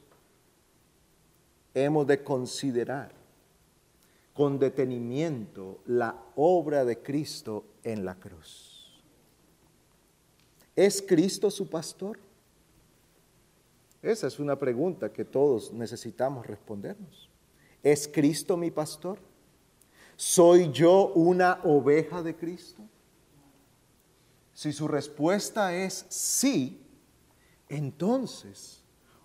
hemos 1.73 2.05
de 2.07 2.23
considerar 2.23 3.11
con 4.33 4.59
detenimiento 4.59 5.79
la 5.85 6.15
obra 6.35 6.85
de 6.85 6.99
Cristo 6.99 7.65
en 7.83 8.05
la 8.05 8.15
cruz. 8.15 9.01
¿Es 10.75 11.01
Cristo 11.01 11.51
su 11.51 11.69
pastor? 11.69 12.19
Esa 14.01 14.27
es 14.27 14.39
una 14.39 14.57
pregunta 14.57 15.13
que 15.13 15.23
todos 15.23 15.71
necesitamos 15.71 16.47
respondernos. 16.47 17.29
¿Es 17.83 18.07
Cristo 18.07 18.57
mi 18.57 18.71
pastor? 18.71 19.19
¿Soy 20.15 20.71
yo 20.71 21.11
una 21.13 21.59
oveja 21.63 22.21
de 22.23 22.35
Cristo? 22.35 22.81
Si 24.53 24.71
su 24.71 24.87
respuesta 24.87 25.73
es 25.75 26.05
sí, 26.09 26.85
entonces 27.67 28.83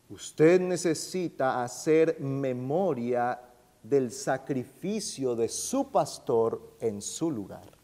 usted 0.09 0.61
necesita 0.61 1.63
hacer 1.63 2.19
memoria 2.21 3.41
del 3.83 4.11
sacrificio 4.11 5.37
de 5.37 5.49
su 5.49 5.91
pastor 5.91 6.77
en 6.81 7.03
su 7.03 7.31
lugar. 7.31 7.79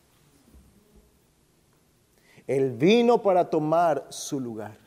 Él 2.47 2.73
vino 2.73 3.23
para 3.23 3.49
tomar 3.49 4.07
su 4.11 4.41
lugar. 4.41 4.79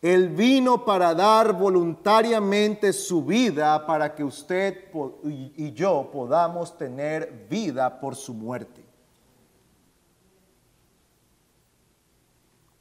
Él 0.00 0.28
vino 0.28 0.84
para 0.84 1.14
dar 1.14 1.52
voluntariamente 1.52 2.92
su 2.92 3.24
vida 3.24 3.84
para 3.84 4.14
que 4.14 4.22
usted 4.22 4.84
y 5.24 5.72
yo 5.72 6.08
podamos 6.12 6.76
tener 6.78 7.46
vida 7.50 7.98
por 7.98 8.14
su 8.14 8.32
muerte. 8.32 8.87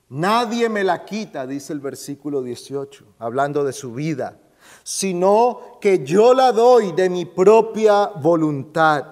Nadie 0.09 0.69
me 0.69 0.83
la 0.83 1.03
quita, 1.03 1.45
dice 1.45 1.73
el 1.73 1.81
versículo 1.81 2.41
18, 2.41 3.15
hablando 3.19 3.65
de 3.65 3.73
su 3.73 3.93
vida, 3.93 4.39
sino 4.83 5.79
que 5.81 6.05
yo 6.05 6.33
la 6.33 6.53
doy 6.53 6.93
de 6.93 7.09
mi 7.09 7.25
propia 7.25 8.07
voluntad. 8.07 9.05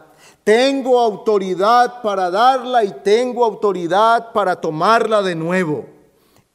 Tengo 0.45 0.99
autoridad 0.99 2.01
para 2.01 2.29
darla 2.29 2.85
y 2.85 2.91
tengo 3.03 3.43
autoridad 3.43 4.31
para 4.31 4.61
tomarla 4.61 5.21
de 5.21 5.35
nuevo. 5.35 5.85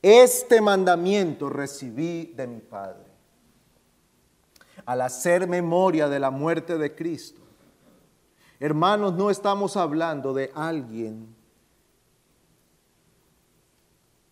Este 0.01 0.63
mandamiento 0.63 1.51
recibí 1.51 2.33
de 2.35 2.47
mi 2.47 2.61
Padre. 2.61 3.11
Al 4.87 5.03
hacer 5.03 5.47
memoria 5.47 6.09
de 6.09 6.19
la 6.19 6.31
muerte 6.31 6.79
de 6.79 6.95
Cristo, 6.95 7.43
hermanos, 8.59 9.13
no 9.15 9.29
estamos 9.29 9.77
hablando 9.77 10.33
de 10.33 10.51
alguien 10.55 11.37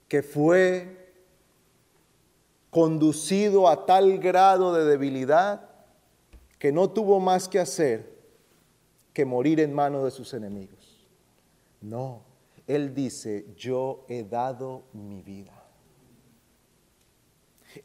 que 0.09 0.23
fue 0.23 1.13
conducido 2.71 3.69
a 3.69 3.87
tal 3.87 4.19
grado 4.19 4.75
de 4.75 4.85
debilidad 4.85 5.69
que 6.59 6.73
no 6.73 6.91
tuvo 6.91 7.21
más 7.21 7.49
que 7.49 7.59
hacer 7.59 8.19
que 9.13 9.25
morir 9.25 9.61
en 9.61 9.73
manos 9.73 10.05
de 10.05 10.11
sus 10.11 10.35
enemigos. 10.35 11.07
No, 11.81 12.23
Él 12.67 12.95
dice, 12.95 13.47
yo 13.57 14.05
he 14.09 14.25
dado 14.25 14.83
mi 14.93 15.23
vida. 15.23 15.53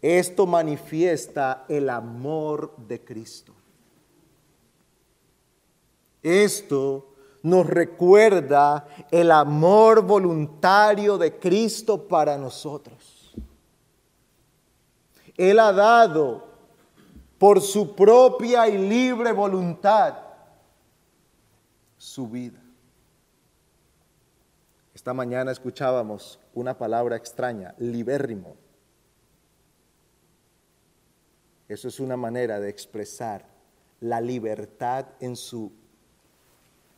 Esto 0.02 0.48
manifiesta 0.48 1.66
el 1.68 1.90
amor 1.90 2.76
de 2.78 3.04
Cristo. 3.04 3.54
Esto 6.22 7.13
nos 7.44 7.68
recuerda 7.68 8.88
el 9.12 9.30
amor 9.30 10.02
voluntario 10.02 11.18
de 11.18 11.38
Cristo 11.38 12.08
para 12.08 12.38
nosotros. 12.38 13.36
Él 15.36 15.60
ha 15.60 15.74
dado 15.74 16.48
por 17.38 17.60
su 17.60 17.96
propia 17.96 18.68
y 18.70 18.78
libre 18.78 19.34
voluntad 19.34 20.16
su 21.98 22.30
vida. 22.30 22.62
Esta 24.94 25.14
mañana 25.14 25.52
escuchábamos 25.52 26.40
una 26.54 26.78
palabra 26.78 27.18
extraña, 27.18 27.76
libérrimo. 27.78 28.56
Eso 31.68 31.90
es 31.90 32.00
una 32.00 32.16
manera 32.16 32.62
de 32.62 32.70
expresar 32.70 33.46
la 34.00 34.22
libertad 34.22 35.08
en 35.20 35.36
su 35.36 35.83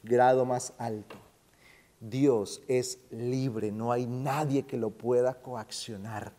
grado 0.05 0.45
más 0.45 0.73
alto. 0.77 1.15
Dios 1.99 2.61
es 2.67 2.99
libre, 3.09 3.71
no 3.71 3.91
hay 3.91 4.05
nadie 4.05 4.63
que 4.63 4.77
lo 4.77 4.91
pueda 4.91 5.33
coaccionar. 5.33 6.33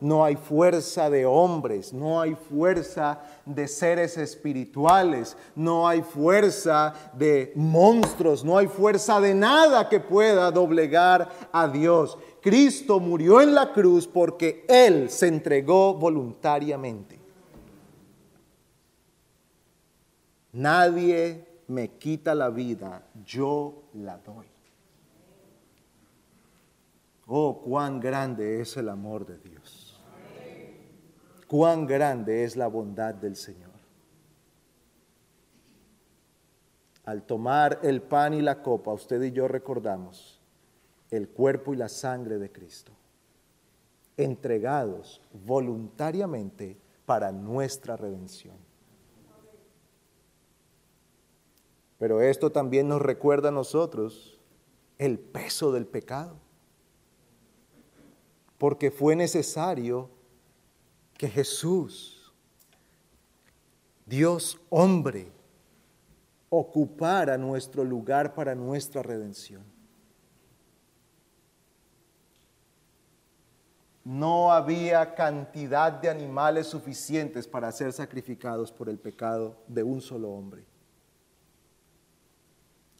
No 0.00 0.24
hay 0.24 0.36
fuerza 0.36 1.10
de 1.10 1.26
hombres, 1.26 1.92
no 1.92 2.20
hay 2.20 2.36
fuerza 2.36 3.20
de 3.44 3.66
seres 3.66 4.16
espirituales, 4.16 5.36
no 5.56 5.88
hay 5.88 6.02
fuerza 6.02 6.94
de 7.14 7.52
monstruos, 7.56 8.44
no 8.44 8.56
hay 8.56 8.68
fuerza 8.68 9.20
de 9.20 9.34
nada 9.34 9.88
que 9.88 9.98
pueda 9.98 10.52
doblegar 10.52 11.28
a 11.50 11.66
Dios. 11.66 12.16
Cristo 12.40 13.00
murió 13.00 13.40
en 13.40 13.56
la 13.56 13.72
cruz 13.72 14.06
porque 14.06 14.64
Él 14.68 15.10
se 15.10 15.26
entregó 15.26 15.94
voluntariamente. 15.94 17.18
Nadie 20.52 21.47
me 21.68 21.88
quita 21.98 22.34
la 22.34 22.50
vida, 22.50 23.02
yo 23.24 23.84
la 23.94 24.18
doy. 24.18 24.46
Oh, 27.26 27.60
cuán 27.60 28.00
grande 28.00 28.60
es 28.60 28.76
el 28.78 28.88
amor 28.88 29.26
de 29.26 29.38
Dios. 29.38 30.00
Cuán 31.46 31.86
grande 31.86 32.44
es 32.44 32.56
la 32.56 32.66
bondad 32.66 33.14
del 33.14 33.36
Señor. 33.36 33.68
Al 37.04 37.22
tomar 37.22 37.80
el 37.82 38.02
pan 38.02 38.34
y 38.34 38.42
la 38.42 38.62
copa, 38.62 38.92
usted 38.92 39.22
y 39.22 39.32
yo 39.32 39.48
recordamos 39.48 40.40
el 41.10 41.28
cuerpo 41.28 41.72
y 41.72 41.76
la 41.76 41.88
sangre 41.88 42.38
de 42.38 42.52
Cristo, 42.52 42.92
entregados 44.16 45.22
voluntariamente 45.32 46.76
para 47.06 47.32
nuestra 47.32 47.96
redención. 47.96 48.67
Pero 51.98 52.20
esto 52.20 52.50
también 52.50 52.88
nos 52.88 53.02
recuerda 53.02 53.48
a 53.48 53.52
nosotros 53.52 54.38
el 54.98 55.18
peso 55.18 55.72
del 55.72 55.86
pecado. 55.86 56.36
Porque 58.56 58.90
fue 58.90 59.16
necesario 59.16 60.08
que 61.16 61.28
Jesús, 61.28 62.32
Dios 64.06 64.58
hombre, 64.70 65.30
ocupara 66.48 67.36
nuestro 67.36 67.84
lugar 67.84 68.34
para 68.34 68.54
nuestra 68.54 69.02
redención. 69.02 69.62
No 74.04 74.52
había 74.52 75.14
cantidad 75.14 75.92
de 75.92 76.08
animales 76.08 76.68
suficientes 76.68 77.46
para 77.46 77.70
ser 77.70 77.92
sacrificados 77.92 78.72
por 78.72 78.88
el 78.88 78.98
pecado 78.98 79.56
de 79.66 79.82
un 79.82 80.00
solo 80.00 80.30
hombre. 80.30 80.64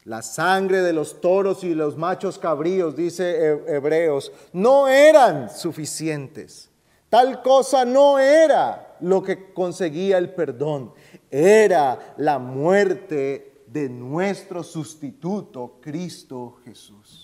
La 0.08 0.22
sangre 0.22 0.80
de 0.80 0.94
los 0.94 1.20
toros 1.20 1.62
y 1.64 1.74
los 1.74 1.98
machos 1.98 2.38
cabríos, 2.38 2.96
dice 2.96 3.62
Hebreos, 3.66 4.32
no 4.54 4.88
eran 4.88 5.50
suficientes. 5.50 6.70
Tal 7.10 7.42
cosa 7.42 7.84
no 7.84 8.18
era 8.18 8.96
lo 9.00 9.22
que 9.22 9.52
conseguía 9.52 10.16
el 10.16 10.32
perdón. 10.32 10.94
Era 11.30 12.14
la 12.16 12.38
muerte 12.38 13.64
de 13.66 13.90
nuestro 13.90 14.62
sustituto, 14.62 15.76
Cristo 15.82 16.56
Jesús. 16.64 17.22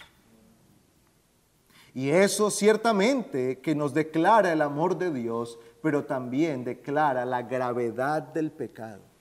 Y 1.94 2.10
eso 2.10 2.50
ciertamente 2.50 3.60
que 3.60 3.74
nos 3.74 3.94
declara 3.94 4.52
el 4.52 4.60
amor 4.60 4.98
de 4.98 5.10
Dios, 5.10 5.58
pero 5.80 6.04
también 6.04 6.64
declara 6.64 7.24
la 7.24 7.40
gravedad 7.44 8.20
del 8.20 8.50
pecado 8.50 9.13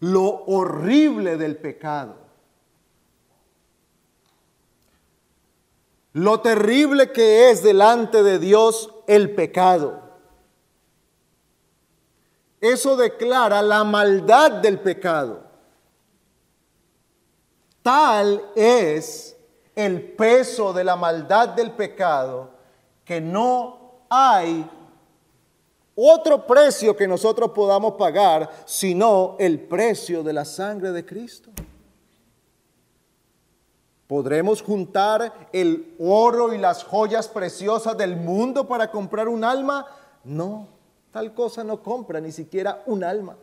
lo 0.00 0.44
horrible 0.46 1.36
del 1.36 1.56
pecado, 1.56 2.16
lo 6.12 6.40
terrible 6.40 7.12
que 7.12 7.50
es 7.50 7.62
delante 7.62 8.22
de 8.22 8.38
Dios 8.38 8.94
el 9.06 9.34
pecado. 9.34 10.02
Eso 12.60 12.96
declara 12.96 13.62
la 13.62 13.84
maldad 13.84 14.50
del 14.50 14.80
pecado. 14.80 15.44
Tal 17.82 18.50
es 18.56 19.36
el 19.74 20.02
peso 20.12 20.72
de 20.72 20.82
la 20.82 20.96
maldad 20.96 21.50
del 21.50 21.70
pecado 21.70 22.50
que 23.04 23.20
no 23.20 24.02
hay 24.10 24.68
otro 26.00 26.46
precio 26.46 26.96
que 26.96 27.08
nosotros 27.08 27.50
podamos 27.50 27.94
pagar, 27.94 28.48
sino 28.66 29.34
el 29.40 29.58
precio 29.58 30.22
de 30.22 30.32
la 30.32 30.44
sangre 30.44 30.92
de 30.92 31.04
Cristo. 31.04 31.50
¿Podremos 34.06 34.62
juntar 34.62 35.48
el 35.52 35.96
oro 35.98 36.54
y 36.54 36.58
las 36.58 36.84
joyas 36.84 37.26
preciosas 37.26 37.98
del 37.98 38.16
mundo 38.16 38.68
para 38.68 38.92
comprar 38.92 39.28
un 39.28 39.42
alma? 39.42 39.86
No, 40.22 40.68
tal 41.10 41.34
cosa 41.34 41.64
no 41.64 41.82
compra 41.82 42.20
ni 42.20 42.30
siquiera 42.30 42.82
un 42.86 43.02
alma. 43.02 43.36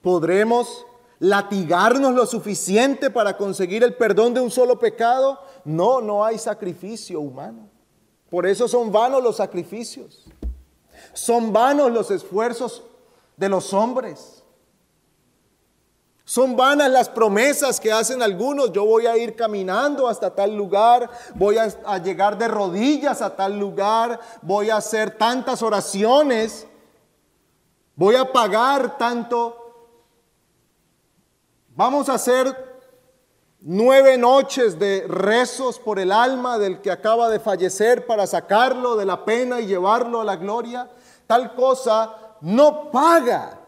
¿Podremos 0.00 0.86
latigarnos 1.18 2.14
lo 2.14 2.24
suficiente 2.24 3.10
para 3.10 3.36
conseguir 3.36 3.84
el 3.84 3.94
perdón 3.94 4.32
de 4.32 4.40
un 4.40 4.50
solo 4.50 4.78
pecado? 4.78 5.38
No, 5.64 6.00
no 6.00 6.24
hay 6.24 6.38
sacrificio 6.38 7.20
humano. 7.20 7.68
Por 8.30 8.46
eso 8.46 8.68
son 8.68 8.92
vanos 8.92 9.22
los 9.22 9.36
sacrificios. 9.36 10.24
Son 11.12 11.52
vanos 11.52 11.90
los 11.90 12.10
esfuerzos 12.10 12.82
de 13.36 13.48
los 13.48 13.72
hombres. 13.72 14.42
Son 16.28 16.56
vanas 16.56 16.90
las 16.90 17.08
promesas 17.08 17.80
que 17.80 17.90
hacen 17.90 18.22
algunos. 18.22 18.70
Yo 18.72 18.84
voy 18.84 19.06
a 19.06 19.16
ir 19.16 19.34
caminando 19.34 20.06
hasta 20.06 20.34
tal 20.34 20.54
lugar, 20.54 21.08
voy 21.34 21.56
a, 21.56 21.98
llegar 21.98 22.36
de 22.36 22.48
rodillas 22.48 23.22
a 23.22 23.34
tal 23.34 23.58
lugar, 23.58 24.20
voy 24.42 24.68
a 24.68 24.76
hacer 24.76 25.16
tantas 25.16 25.62
oraciones, 25.62 26.66
voy 27.96 28.14
a 28.16 28.30
pagar 28.30 28.98
tanto. 28.98 29.56
Vamos 31.74 32.10
a 32.10 32.14
hacer 32.14 32.67
nueve 33.60 34.18
noches 34.18 34.78
de 34.78 35.06
rezos 35.06 35.78
por 35.78 35.98
el 35.98 36.12
alma 36.12 36.58
del 36.58 36.80
que 36.80 36.90
acaba 36.90 37.28
de 37.28 37.40
fallecer 37.40 38.06
para 38.06 38.26
sacarlo 38.26 38.96
de 38.96 39.06
la 39.06 39.24
pena 39.24 39.60
y 39.60 39.66
llevarlo 39.66 40.20
a 40.20 40.24
la 40.24 40.36
gloria, 40.36 40.90
tal 41.26 41.54
cosa 41.54 42.36
no 42.40 42.90
paga 42.90 43.60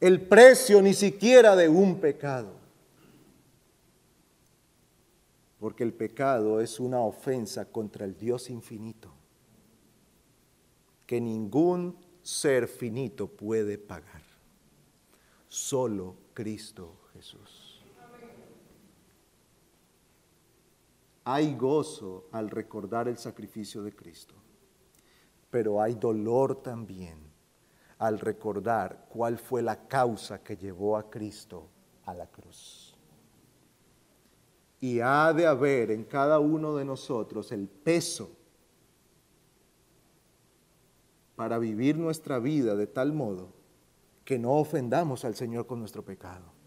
el 0.00 0.20
precio 0.28 0.82
ni 0.82 0.94
siquiera 0.94 1.56
de 1.56 1.68
un 1.68 2.00
pecado. 2.00 2.58
Porque 5.58 5.82
el 5.82 5.92
pecado 5.92 6.60
es 6.60 6.78
una 6.78 7.00
ofensa 7.00 7.64
contra 7.64 8.04
el 8.04 8.16
Dios 8.16 8.48
infinito 8.48 9.12
que 11.08 11.20
ningún 11.22 11.96
ser 12.22 12.68
finito 12.68 13.28
puede 13.28 13.78
pagar. 13.78 14.22
Solo 15.48 16.16
Cristo 16.34 17.00
Jesús. 17.14 17.67
Hay 21.30 21.56
gozo 21.56 22.24
al 22.32 22.48
recordar 22.48 23.06
el 23.06 23.18
sacrificio 23.18 23.82
de 23.82 23.94
Cristo, 23.94 24.34
pero 25.50 25.82
hay 25.82 25.94
dolor 25.94 26.62
también 26.62 27.18
al 27.98 28.18
recordar 28.18 29.04
cuál 29.10 29.36
fue 29.36 29.60
la 29.60 29.86
causa 29.88 30.42
que 30.42 30.56
llevó 30.56 30.96
a 30.96 31.10
Cristo 31.10 31.68
a 32.06 32.14
la 32.14 32.26
cruz. 32.28 32.96
Y 34.80 35.00
ha 35.00 35.30
de 35.34 35.46
haber 35.46 35.90
en 35.90 36.04
cada 36.04 36.38
uno 36.38 36.74
de 36.74 36.86
nosotros 36.86 37.52
el 37.52 37.68
peso 37.68 38.30
para 41.36 41.58
vivir 41.58 41.98
nuestra 41.98 42.38
vida 42.38 42.74
de 42.74 42.86
tal 42.86 43.12
modo 43.12 43.52
que 44.24 44.38
no 44.38 44.52
ofendamos 44.52 45.26
al 45.26 45.34
Señor 45.34 45.66
con 45.66 45.78
nuestro 45.78 46.02
pecado. 46.02 46.57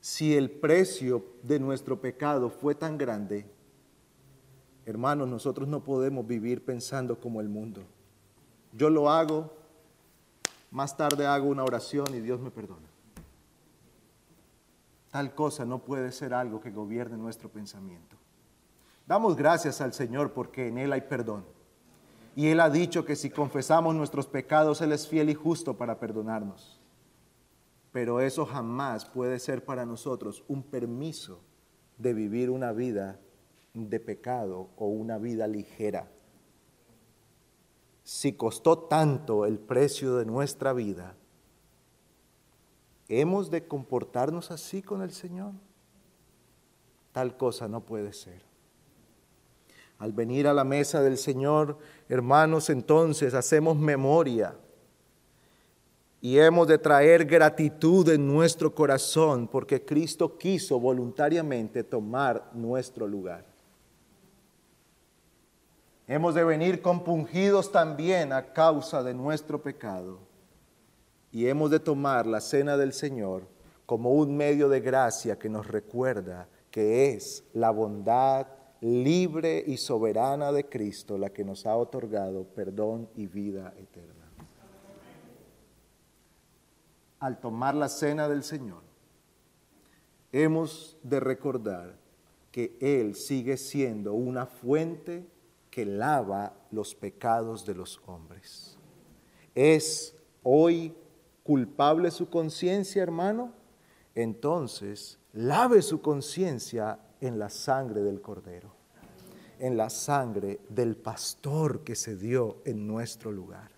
Si 0.00 0.34
el 0.34 0.50
precio 0.50 1.24
de 1.42 1.60
nuestro 1.60 2.00
pecado 2.00 2.50
fue 2.50 2.74
tan 2.74 2.98
grande, 2.98 3.50
hermanos, 4.86 5.28
nosotros 5.28 5.68
no 5.68 5.84
podemos 5.84 6.26
vivir 6.26 6.64
pensando 6.64 7.20
como 7.20 7.40
el 7.40 7.48
mundo. 7.48 7.82
Yo 8.72 8.88
lo 8.88 9.10
hago 9.10 9.60
más 10.70 10.96
tarde 10.96 11.26
hago 11.26 11.48
una 11.48 11.64
oración 11.64 12.14
y 12.14 12.20
Dios 12.20 12.40
me 12.40 12.50
perdona. 12.50 12.88
Tal 15.10 15.34
cosa 15.34 15.64
no 15.64 15.80
puede 15.80 16.12
ser 16.12 16.32
algo 16.32 16.60
que 16.60 16.70
gobierne 16.70 17.16
nuestro 17.16 17.48
pensamiento. 17.48 18.16
Damos 19.06 19.36
gracias 19.36 19.80
al 19.80 19.92
Señor 19.92 20.32
porque 20.32 20.68
en 20.68 20.78
Él 20.78 20.92
hay 20.92 21.00
perdón. 21.00 21.44
Y 22.36 22.46
Él 22.46 22.60
ha 22.60 22.70
dicho 22.70 23.04
que 23.04 23.16
si 23.16 23.28
confesamos 23.30 23.94
nuestros 23.96 24.28
pecados, 24.28 24.80
Él 24.80 24.92
es 24.92 25.08
fiel 25.08 25.30
y 25.30 25.34
justo 25.34 25.76
para 25.76 25.98
perdonarnos. 25.98 26.79
Pero 27.92 28.20
eso 28.20 28.46
jamás 28.46 29.04
puede 29.04 29.38
ser 29.38 29.64
para 29.64 29.84
nosotros 29.84 30.44
un 30.48 30.62
permiso 30.62 31.40
de 31.98 32.14
vivir 32.14 32.50
una 32.50 32.72
vida 32.72 33.18
de 33.74 34.00
pecado 34.00 34.70
o 34.76 34.86
una 34.86 35.18
vida 35.18 35.46
ligera. 35.46 36.10
Si 38.02 38.32
costó 38.32 38.78
tanto 38.78 39.44
el 39.44 39.58
precio 39.58 40.16
de 40.16 40.24
nuestra 40.24 40.72
vida, 40.72 41.16
¿hemos 43.08 43.50
de 43.50 43.66
comportarnos 43.66 44.50
así 44.50 44.82
con 44.82 45.02
el 45.02 45.10
Señor? 45.10 45.52
Tal 47.12 47.36
cosa 47.36 47.68
no 47.68 47.80
puede 47.84 48.12
ser. 48.12 48.42
Al 49.98 50.12
venir 50.12 50.46
a 50.46 50.54
la 50.54 50.64
mesa 50.64 51.02
del 51.02 51.18
Señor, 51.18 51.78
hermanos, 52.08 52.70
entonces 52.70 53.34
hacemos 53.34 53.76
memoria 53.76 54.56
y 56.20 56.38
hemos 56.38 56.68
de 56.68 56.78
traer 56.78 57.24
gratitud 57.24 58.08
en 58.10 58.26
nuestro 58.26 58.74
corazón 58.74 59.48
porque 59.48 59.84
Cristo 59.84 60.36
quiso 60.36 60.78
voluntariamente 60.78 61.82
tomar 61.82 62.50
nuestro 62.52 63.06
lugar. 63.06 63.44
Hemos 66.06 66.34
de 66.34 66.44
venir 66.44 66.82
compungidos 66.82 67.72
también 67.72 68.32
a 68.32 68.52
causa 68.52 69.02
de 69.02 69.14
nuestro 69.14 69.62
pecado 69.62 70.18
y 71.32 71.46
hemos 71.46 71.70
de 71.70 71.80
tomar 71.80 72.26
la 72.26 72.40
cena 72.40 72.76
del 72.76 72.92
Señor 72.92 73.46
como 73.86 74.12
un 74.12 74.36
medio 74.36 74.68
de 74.68 74.80
gracia 74.80 75.38
que 75.38 75.48
nos 75.48 75.66
recuerda 75.66 76.48
que 76.70 77.10
es 77.10 77.44
la 77.54 77.70
bondad 77.70 78.46
libre 78.80 79.62
y 79.66 79.76
soberana 79.76 80.52
de 80.52 80.68
Cristo 80.68 81.16
la 81.16 81.30
que 81.30 81.44
nos 81.44 81.64
ha 81.64 81.76
otorgado 81.76 82.44
perdón 82.44 83.08
y 83.14 83.26
vida 83.26 83.72
eterna. 83.78 84.19
Al 87.20 87.38
tomar 87.38 87.74
la 87.74 87.88
cena 87.88 88.28
del 88.28 88.42
Señor, 88.42 88.82
hemos 90.32 90.96
de 91.02 91.20
recordar 91.20 91.98
que 92.50 92.76
Él 92.80 93.14
sigue 93.14 93.58
siendo 93.58 94.14
una 94.14 94.46
fuente 94.46 95.26
que 95.70 95.84
lava 95.84 96.54
los 96.70 96.94
pecados 96.94 97.66
de 97.66 97.74
los 97.74 98.00
hombres. 98.06 98.78
¿Es 99.54 100.16
hoy 100.42 100.94
culpable 101.44 102.10
su 102.10 102.30
conciencia, 102.30 103.02
hermano? 103.02 103.52
Entonces, 104.14 105.18
lave 105.34 105.82
su 105.82 106.00
conciencia 106.00 106.98
en 107.20 107.38
la 107.38 107.50
sangre 107.50 108.00
del 108.00 108.22
Cordero, 108.22 108.72
en 109.58 109.76
la 109.76 109.90
sangre 109.90 110.60
del 110.70 110.96
pastor 110.96 111.84
que 111.84 111.94
se 111.94 112.16
dio 112.16 112.62
en 112.64 112.86
nuestro 112.86 113.30
lugar. 113.30 113.70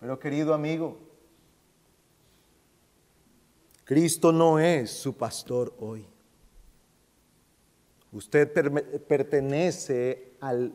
Pero 0.00 0.18
querido 0.20 0.54
amigo, 0.54 1.07
Cristo 3.88 4.32
no 4.32 4.58
es 4.58 4.90
su 4.90 5.14
pastor 5.14 5.72
hoy. 5.80 6.06
Usted 8.12 8.52
pertenece 9.08 10.34
al 10.42 10.74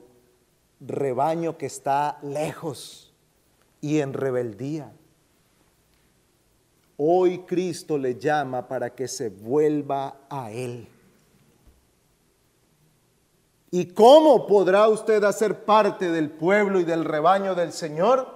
rebaño 0.80 1.56
que 1.56 1.68
está 1.68 2.18
lejos 2.24 3.14
y 3.82 4.00
en 4.00 4.14
rebeldía. 4.14 4.92
Hoy 6.98 7.44
Cristo 7.46 8.00
le 8.00 8.16
llama 8.16 8.68
para 8.68 8.96
que 8.96 9.08
se 9.08 9.30
vuelva 9.30 10.22
a 10.28 10.52
Él. 10.52 10.88
¿Y 13.70 13.86
cómo 13.94 14.48
podrá 14.48 14.88
usted 14.88 15.24
hacer 15.24 15.66
parte 15.66 16.10
del 16.10 16.32
pueblo 16.32 16.80
y 16.80 16.84
del 16.84 17.06
rebaño 17.06 17.54
del 17.54 17.74
Señor? 17.74 18.28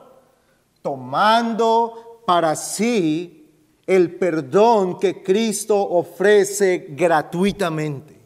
Tomando 0.83 2.21
para 2.27 2.55
sí 2.55 3.36
el 3.87 4.17
perdón 4.17 4.99
que 4.99 5.23
Cristo 5.23 5.81
ofrece 5.81 6.87
gratuitamente. 6.89 8.19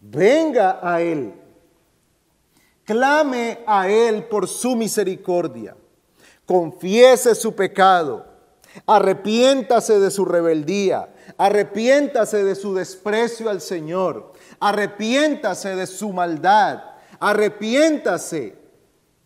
Venga 0.00 0.78
a 0.82 1.00
Él. 1.00 1.32
Clame 2.84 3.60
a 3.66 3.88
Él 3.88 4.24
por 4.24 4.46
su 4.46 4.76
misericordia. 4.76 5.74
Confiese 6.44 7.34
su 7.34 7.54
pecado, 7.54 8.26
arrepiéntase 8.86 9.98
de 9.98 10.10
su 10.10 10.26
rebeldía, 10.26 11.08
arrepiéntase 11.38 12.44
de 12.44 12.54
su 12.54 12.74
desprecio 12.74 13.48
al 13.48 13.62
Señor, 13.62 14.34
arrepiéntase 14.60 15.74
de 15.74 15.86
su 15.86 16.12
maldad, 16.12 16.82
arrepiéntase 17.18 18.63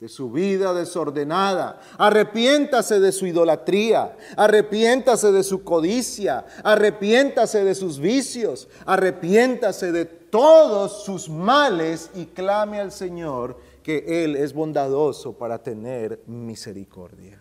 de 0.00 0.08
su 0.08 0.30
vida 0.30 0.72
desordenada, 0.74 1.80
arrepiéntase 1.98 3.00
de 3.00 3.10
su 3.10 3.26
idolatría, 3.26 4.16
arrepiéntase 4.36 5.32
de 5.32 5.42
su 5.42 5.64
codicia, 5.64 6.46
arrepiéntase 6.62 7.64
de 7.64 7.74
sus 7.74 7.98
vicios, 7.98 8.68
arrepiéntase 8.86 9.90
de 9.90 10.04
todos 10.04 11.04
sus 11.04 11.28
males 11.28 12.10
y 12.14 12.26
clame 12.26 12.78
al 12.78 12.92
Señor 12.92 13.58
que 13.82 14.24
Él 14.24 14.36
es 14.36 14.52
bondadoso 14.52 15.32
para 15.32 15.62
tener 15.62 16.22
misericordia, 16.26 17.40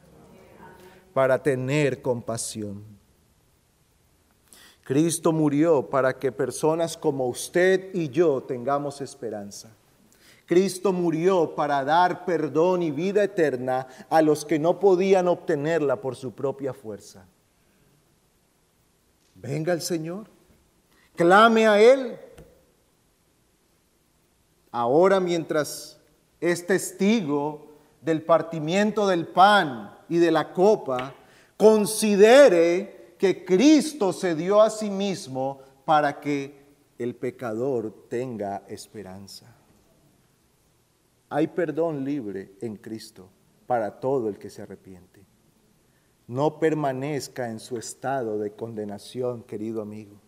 para 1.14 1.44
tener 1.44 2.02
compasión. 2.02 2.84
Cristo 4.84 5.32
murió 5.32 5.90
para 5.90 6.18
que 6.18 6.32
personas 6.32 6.98
como 6.98 7.28
usted 7.28 7.94
y 7.94 8.10
yo 8.10 8.42
tengamos 8.42 9.02
esperanza. 9.02 9.76
Cristo 10.48 10.94
murió 10.94 11.56
para 11.56 11.84
dar 11.84 12.24
perdón 12.24 12.82
y 12.82 12.90
vida 12.90 13.22
eterna 13.22 13.86
a 14.10 14.22
los 14.22 14.46
que 14.46 14.58
no 14.58 14.80
podían 14.80 15.28
obtenerla 15.28 16.00
por 16.00 16.16
su 16.16 16.34
propia 16.34 16.74
fuerza. 16.74 17.26
Venga 19.36 19.74
el 19.74 19.82
Señor, 19.82 20.28
clame 21.16 21.68
a 21.68 21.80
Él. 21.82 22.18
Ahora 24.72 25.20
mientras 25.20 26.00
es 26.40 26.66
testigo 26.66 27.74
del 28.02 28.22
partimiento 28.22 29.06
del 29.06 29.28
pan 29.28 29.98
y 30.08 30.18
de 30.18 30.32
la 30.32 30.54
copa, 30.54 31.14
considere 31.58 33.16
que 33.20 33.44
Cristo 33.44 34.14
se 34.14 34.34
dio 34.34 34.62
a 34.62 34.70
sí 34.70 34.90
mismo 34.90 35.60
para 35.84 36.22
que 36.22 36.58
el 36.98 37.16
pecador 37.16 38.08
tenga 38.08 38.64
esperanza. 38.70 39.57
Hay 41.30 41.48
perdón 41.48 42.06
libre 42.06 42.54
en 42.62 42.78
Cristo 42.78 43.30
para 43.66 44.00
todo 44.00 44.30
el 44.30 44.38
que 44.38 44.50
se 44.50 44.62
arrepiente. 44.62 45.26
No 46.28 46.60
permanezca 46.60 47.50
en 47.50 47.60
su 47.60 47.78
estado 47.78 48.38
de 48.38 48.52
condenación, 48.52 49.44
querido 49.44 49.82
amigo. 49.82 50.20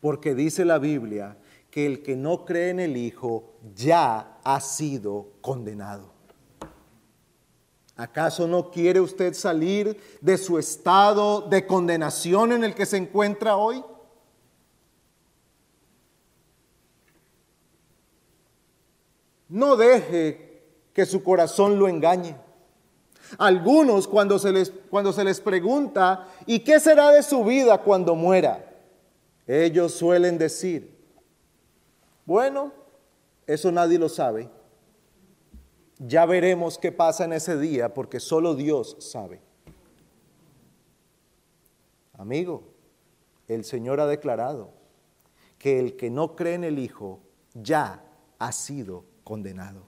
Porque 0.00 0.34
dice 0.34 0.64
la 0.64 0.78
Biblia 0.78 1.36
que 1.70 1.86
el 1.86 2.02
que 2.02 2.16
no 2.16 2.44
cree 2.44 2.70
en 2.70 2.80
el 2.80 2.96
Hijo 2.96 3.54
ya 3.74 4.38
ha 4.44 4.60
sido 4.60 5.32
condenado. 5.40 6.12
¿Acaso 7.96 8.48
no 8.48 8.70
quiere 8.70 9.00
usted 9.00 9.34
salir 9.34 10.00
de 10.20 10.36
su 10.36 10.58
estado 10.58 11.42
de 11.42 11.66
condenación 11.66 12.52
en 12.52 12.64
el 12.64 12.74
que 12.74 12.86
se 12.86 12.96
encuentra 12.96 13.56
hoy? 13.56 13.84
No 19.54 19.76
deje 19.76 20.64
que 20.92 21.06
su 21.06 21.22
corazón 21.22 21.78
lo 21.78 21.86
engañe. 21.86 22.36
Algunos 23.38 24.08
cuando 24.08 24.36
se 24.36 24.50
les, 24.50 24.72
cuando 24.90 25.12
se 25.12 25.22
les 25.22 25.40
pregunta, 25.40 26.26
¿y 26.44 26.58
qué 26.58 26.80
será 26.80 27.12
de 27.12 27.22
su 27.22 27.44
vida 27.44 27.80
cuando 27.80 28.16
muera? 28.16 28.68
Ellos 29.46 29.94
suelen 29.94 30.38
decir, 30.38 30.98
bueno, 32.26 32.72
eso 33.46 33.70
nadie 33.70 33.96
lo 33.96 34.08
sabe. 34.08 34.50
Ya 36.00 36.26
veremos 36.26 36.76
qué 36.76 36.90
pasa 36.90 37.24
en 37.24 37.34
ese 37.34 37.56
día 37.56 37.94
porque 37.94 38.18
solo 38.18 38.56
Dios 38.56 38.96
sabe. 38.98 39.40
Amigo, 42.14 42.64
el 43.46 43.64
Señor 43.64 44.00
ha 44.00 44.08
declarado 44.08 44.72
que 45.58 45.78
el 45.78 45.94
que 45.94 46.10
no 46.10 46.34
cree 46.34 46.54
en 46.54 46.64
el 46.64 46.80
Hijo 46.80 47.20
ya 47.54 48.02
ha 48.40 48.50
sido 48.50 49.13
condenado. 49.24 49.82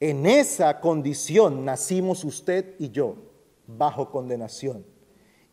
En 0.00 0.26
esa 0.26 0.80
condición 0.80 1.64
nacimos 1.64 2.24
usted 2.24 2.74
y 2.78 2.90
yo, 2.90 3.16
bajo 3.66 4.10
condenación. 4.10 4.84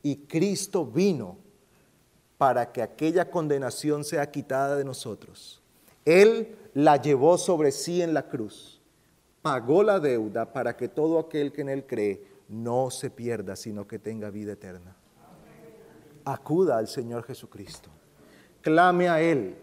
Y 0.02 0.28
Cristo 0.28 0.86
vino 0.86 1.38
para 2.38 2.72
que 2.72 2.82
aquella 2.82 3.30
condenación 3.30 4.04
sea 4.04 4.30
quitada 4.30 4.76
de 4.76 4.84
nosotros. 4.84 5.62
Él 6.06 6.56
la 6.74 6.98
llevó 6.98 7.38
sobre 7.38 7.72
sí 7.72 8.02
en 8.02 8.14
la 8.14 8.28
cruz 8.28 8.74
pagó 9.44 9.84
la 9.84 10.00
deuda 10.00 10.52
para 10.52 10.76
que 10.76 10.88
todo 10.88 11.20
aquel 11.20 11.52
que 11.52 11.62
en 11.62 11.70
Él 11.70 11.86
cree 11.86 12.26
no 12.48 12.90
se 12.90 13.12
pierda, 13.12 13.56
sino 13.56 13.86
que 13.86 14.00
tenga 14.00 14.32
vida 14.32 14.54
eterna. 14.54 14.96
Acuda 16.24 16.78
al 16.78 16.88
Señor 16.88 17.24
Jesucristo. 17.24 17.90
Clame 18.62 19.10
a 19.10 19.22
Él 19.22 19.58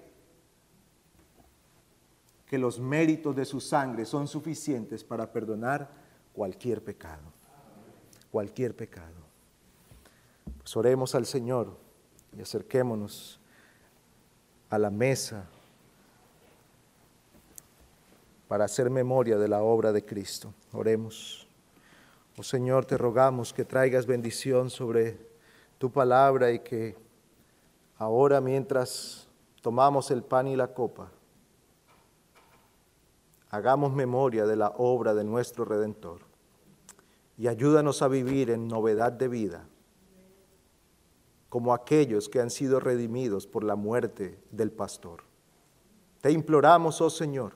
que 2.51 2.59
los 2.59 2.80
méritos 2.80 3.36
de 3.36 3.44
su 3.44 3.61
sangre 3.61 4.05
son 4.05 4.26
suficientes 4.26 5.05
para 5.05 5.30
perdonar 5.30 5.88
cualquier 6.32 6.82
pecado. 6.82 7.22
Cualquier 8.32 8.74
pecado. 8.74 9.14
Pues 10.59 10.76
oremos 10.76 11.14
al 11.14 11.26
Señor 11.26 11.78
y 12.36 12.42
acerquémonos 12.42 13.38
a 14.68 14.78
la 14.78 14.90
mesa 14.90 15.48
para 18.48 18.64
hacer 18.64 18.90
memoria 18.90 19.38
de 19.38 19.46
la 19.46 19.62
obra 19.62 19.92
de 19.92 20.05
Cristo. 20.05 20.53
Oremos. 20.72 21.46
Oh 22.36 22.42
Señor, 22.42 22.84
te 22.84 22.98
rogamos 22.98 23.53
que 23.53 23.64
traigas 23.64 24.07
bendición 24.07 24.70
sobre 24.70 25.20
tu 25.78 25.92
palabra 25.92 26.51
y 26.51 26.59
que 26.59 26.96
ahora 27.96 28.40
mientras 28.40 29.28
tomamos 29.62 30.11
el 30.11 30.24
pan 30.24 30.48
y 30.48 30.57
la 30.57 30.74
copa, 30.74 31.12
hagamos 33.51 33.92
memoria 33.92 34.46
de 34.46 34.57
la 34.57 34.68
obra 34.76 35.14
de 35.14 35.24
nuestro 35.24 35.64
Redentor 35.64 36.20
y 37.36 37.48
ayúdanos 37.48 38.03
a 38.03 38.09
vivir 38.09 38.51
en 38.51 38.68
novedad 38.68 39.12
de 39.12 39.28
vida, 39.28 39.66
como 41.48 41.74
aquellos 41.74 42.28
que 42.28 42.40
han 42.40 42.51
sido 42.51 42.80
redimidos 42.80 43.46
por 43.46 43.64
la 43.64 43.76
muerte 43.76 44.38
del 44.51 44.70
pastor. 44.70 45.24
Te 46.20 46.30
imploramos, 46.30 47.01
oh 47.01 47.11
Señor, 47.11 47.55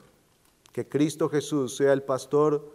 que 0.73 0.89
Cristo 0.89 1.29
Jesús 1.29 1.77
sea 1.77 1.93
el 1.93 2.03
pastor 2.03 2.73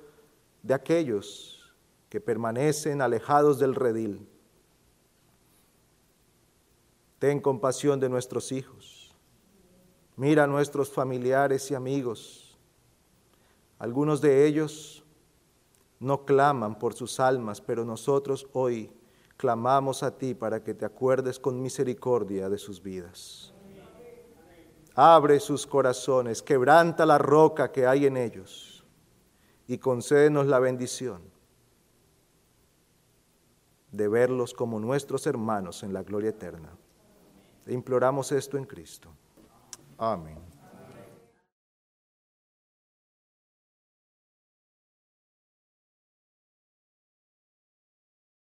de 0.63 0.74
aquellos 0.74 1.74
que 2.09 2.22
permanecen 2.22 3.01
alejados 3.01 3.59
del 3.59 3.76
redil. 3.76 4.28
Ten 7.17 7.41
compasión 7.41 7.99
de 7.99 8.07
nuestros 8.07 8.51
hijos. 8.51 9.13
Mira 10.15 10.45
a 10.45 10.47
nuestros 10.47 10.89
familiares 10.89 11.70
y 11.72 11.76
amigos. 11.76 12.39
Algunos 13.80 14.21
de 14.21 14.45
ellos 14.45 15.03
no 15.99 16.25
claman 16.25 16.77
por 16.77 16.93
sus 16.93 17.19
almas, 17.19 17.59
pero 17.59 17.84
nosotros 17.84 18.47
hoy 18.53 18.91
clamamos 19.36 20.03
a 20.03 20.17
ti 20.17 20.36
para 20.36 20.63
que 20.63 20.73
te 20.73 20.86
acuerdes 20.86 21.39
con 21.39 21.61
misericordia 21.61 22.49
de 22.49 22.57
sus 22.57 22.82
vidas 22.84 23.53
abre 25.01 25.39
sus 25.39 25.65
corazones, 25.65 26.41
quebranta 26.41 27.05
la 27.05 27.17
roca 27.17 27.71
que 27.71 27.88
hay 27.88 28.05
en 28.05 28.17
ellos 28.17 28.84
y 29.65 29.77
concédenos 29.77 30.45
la 30.47 30.59
bendición 30.59 31.21
de 33.93 34.09
verlos 34.09 34.53
como 34.53 34.77
nuestros 34.77 35.25
hermanos 35.25 35.84
en 35.84 35.93
la 35.93 36.03
gloria 36.03 36.32
eterna. 36.32 36.69
E 37.65 37.73
imploramos 37.73 38.34
esto 38.34 38.57
en 38.57 38.65
Cristo. 38.65 39.09
Amén. 39.97 40.49